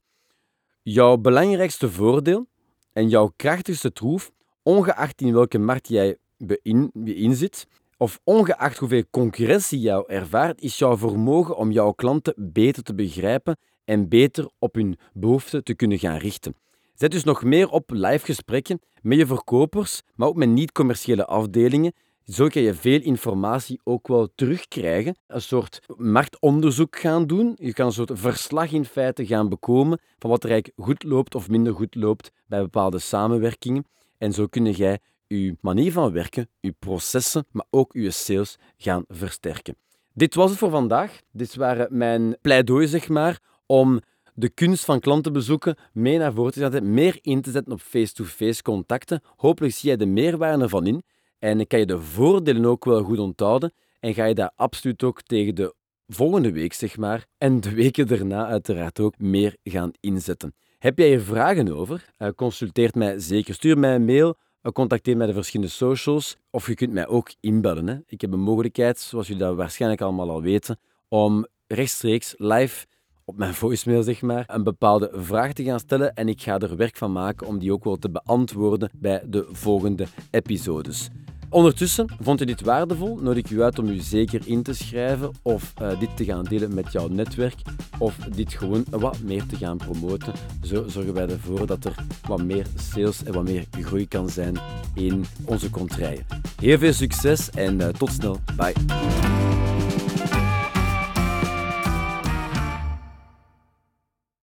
Jouw 0.82 1.18
belangrijkste 1.18 1.90
voordeel 1.90 2.48
en 2.94 3.10
jouw 3.10 3.34
krachtigste 3.36 3.92
troef, 3.92 4.32
ongeacht 4.64 5.22
in 5.22 5.34
welke 5.34 5.58
markt 5.58 5.88
jij 5.88 6.18
in, 6.62 6.92
in 7.04 7.36
zit, 7.36 7.68
of 8.04 8.20
ongeacht 8.24 8.78
hoeveel 8.78 9.04
concurrentie 9.12 9.80
jou 9.80 10.04
ervaart, 10.08 10.62
is 10.62 10.78
jouw 10.78 10.98
vermogen 10.98 11.58
om 11.58 11.72
jouw 11.72 11.92
klanten 11.92 12.34
beter 12.38 12.84
te 12.84 12.96
begrijpen 12.96 13.58
en 13.86 14.10
beter 14.10 14.50
op 14.60 14.76
hun 14.76 14.98
behoeften 15.14 15.64
te 15.64 15.74
kunnen 15.74 16.00
gaan 16.00 16.18
richten. 16.18 16.56
Zet 16.94 17.12
dus 17.12 17.24
nog 17.24 17.44
meer 17.44 17.70
op 17.70 17.90
live 17.90 18.26
gesprekken 18.26 18.80
met 19.02 19.18
je 19.18 19.26
verkopers, 19.26 20.02
maar 20.16 20.28
ook 20.28 20.36
met 20.36 20.50
niet-commerciële 20.50 21.26
afdelingen. 21.26 21.94
Zo 22.26 22.48
kan 22.48 22.62
je 22.62 22.74
veel 22.74 23.02
informatie 23.02 23.80
ook 23.84 24.08
wel 24.08 24.30
terugkrijgen. 24.36 25.16
Een 25.28 25.42
soort 25.42 25.80
marktonderzoek 25.98 27.00
gaan 27.00 27.28
doen. 27.28 27.54
Je 27.56 27.74
kan 27.74 27.86
een 27.86 27.92
soort 27.92 28.12
verslag 28.14 28.72
in 28.72 28.86
feite 28.86 29.26
gaan 29.26 29.50
bekomen 29.50 30.00
van 30.20 30.30
wat 30.30 30.44
er 30.44 30.66
goed 30.76 31.04
loopt 31.04 31.36
of 31.36 31.50
minder 31.50 31.74
goed 31.74 31.96
loopt 31.96 32.32
bij 32.48 32.62
bepaalde 32.62 33.00
samenwerkingen. 33.00 33.86
En 34.18 34.34
zo 34.34 34.48
kun 34.48 34.72
jij 34.72 35.00
uw 35.34 35.56
manier 35.62 35.92
van 35.92 36.12
werken, 36.12 36.50
uw 36.62 36.72
processen, 36.80 37.46
maar 37.52 37.66
ook 37.70 37.94
uw 37.94 38.10
sales 38.10 38.58
gaan 38.78 39.04
versterken. 39.08 39.76
Dit 40.14 40.36
was 40.36 40.50
het 40.50 40.60
voor 40.60 40.70
vandaag. 40.70 41.20
Dit 41.32 41.56
waren 41.56 41.98
mijn 41.98 42.38
pleidooi, 42.42 42.88
zeg 42.88 43.10
maar, 43.10 43.40
om 43.66 44.02
de 44.34 44.50
kunst 44.50 44.86
van 44.86 45.00
klantenbezoeken 45.00 45.76
mee 45.94 46.18
naar 46.18 46.34
voren 46.34 46.52
te 46.52 46.60
zetten, 46.60 46.94
meer 46.94 47.20
in 47.22 47.42
te 47.42 47.52
zetten 47.52 47.74
op 47.74 47.82
face-to-face 47.82 48.62
contacten. 48.62 49.22
Hopelijk 49.36 49.74
zie 49.74 49.88
jij 49.88 49.98
de 49.98 50.06
meerwaarde 50.06 50.64
ervan 50.64 50.88
in 50.88 51.04
en 51.40 51.68
kan 51.68 51.80
je 51.80 51.86
de 51.86 52.00
voordelen 52.00 52.66
ook 52.66 52.86
wel 52.86 53.04
goed 53.04 53.20
onthouden 53.20 53.74
en 54.00 54.14
ga 54.14 54.26
je 54.26 54.34
daar 54.34 54.52
absoluut 54.56 55.04
ook 55.04 55.22
tegen 55.22 55.56
de 55.56 55.76
volgende 56.08 56.52
week, 56.52 56.74
zeg 56.74 56.98
maar, 56.98 57.26
en 57.38 57.60
de 57.62 57.74
weken 57.74 58.08
daarna 58.08 58.46
uiteraard 58.46 59.00
ook 59.00 59.18
meer 59.18 59.56
gaan 59.64 59.92
inzetten. 60.00 60.54
Heb 60.80 60.98
jij 60.98 61.08
hier 61.08 61.22
vragen 61.22 61.76
over? 61.76 62.10
Uh, 62.18 62.28
consulteer 62.36 62.92
mij 62.94 63.20
zeker. 63.20 63.54
Stuur 63.54 63.78
mij 63.78 63.96
een 63.96 64.06
mail, 64.06 64.36
contacteer 64.72 65.18
mij 65.18 65.28
de 65.28 65.34
verschillende 65.34 65.72
socials, 65.72 66.38
of 66.50 66.68
je 66.68 66.74
kunt 66.74 66.94
mij 66.94 67.08
ook 67.08 67.34
inbellen. 67.40 67.88
Hè. 67.88 67.98
Ik 68.06 68.22
heb 68.22 68.34
een 68.34 68.40
mogelijkheid, 68.40 69.00
zoals 69.00 69.28
jullie 69.28 69.44
dat 69.44 69.56
waarschijnlijk 69.56 70.02
allemaal 70.02 70.30
al 70.30 70.42
weten, 70.42 70.80
om 71.08 71.48
rechtstreeks 71.68 72.36
live 72.38 72.86
op 73.26 73.38
mijn 73.38 73.54
voicemail 73.54 74.04
zeg 74.04 74.22
maar, 74.22 74.44
een 74.48 74.64
bepaalde 74.64 75.10
vraag 75.14 75.54
te 75.54 75.64
gaan 75.64 75.80
stellen 75.80 76.14
en 76.14 76.28
ik 76.28 76.42
ga 76.42 76.60
er 76.60 76.76
werk 76.76 76.98
van 76.98 77.12
maken 77.12 77.48
om 77.48 77.60
die 77.60 77.74
ook 77.74 77.84
wel 77.84 77.98
te 77.98 78.10
beantwoorden 78.10 78.90
bij 78.96 79.24
de 79.26 79.48
volgende 79.52 80.08
episodes. 80.32 81.10
Ondertussen, 81.54 82.08
vond 82.20 82.40
je 82.40 82.46
dit 82.46 82.62
waardevol? 82.62 83.18
Nodig 83.22 83.44
ik 83.44 83.50
u 83.50 83.64
uit 83.64 83.80
om 83.80 83.88
u 83.88 84.00
zeker 84.00 84.42
in 84.46 84.64
te 84.64 84.74
schrijven 84.74 85.32
of 85.42 85.74
uh, 85.82 86.00
dit 86.00 86.18
te 86.18 86.26
gaan 86.26 86.44
delen 86.44 86.74
met 86.74 86.92
jouw 86.92 87.08
netwerk 87.08 87.56
of 87.98 88.16
dit 88.16 88.54
gewoon 88.54 88.86
wat 88.90 89.20
meer 89.20 89.46
te 89.46 89.56
gaan 89.56 89.78
promoten. 89.78 90.34
Zo 90.62 90.84
zorgen 90.88 91.14
wij 91.14 91.28
ervoor 91.28 91.66
dat 91.68 91.86
er 91.86 91.96
wat 92.28 92.44
meer 92.44 92.66
sales 92.76 93.24
en 93.24 93.34
wat 93.34 93.44
meer 93.44 93.66
groei 93.72 94.08
kan 94.08 94.30
zijn 94.30 94.58
in 94.96 95.26
onze 95.46 95.70
contraien. 95.70 96.26
Heel 96.62 96.78
veel 96.78 96.94
succes 96.94 97.50
en 97.50 97.80
uh, 97.80 97.88
tot 97.88 98.12
snel. 98.12 98.40
Bye. 98.56 98.74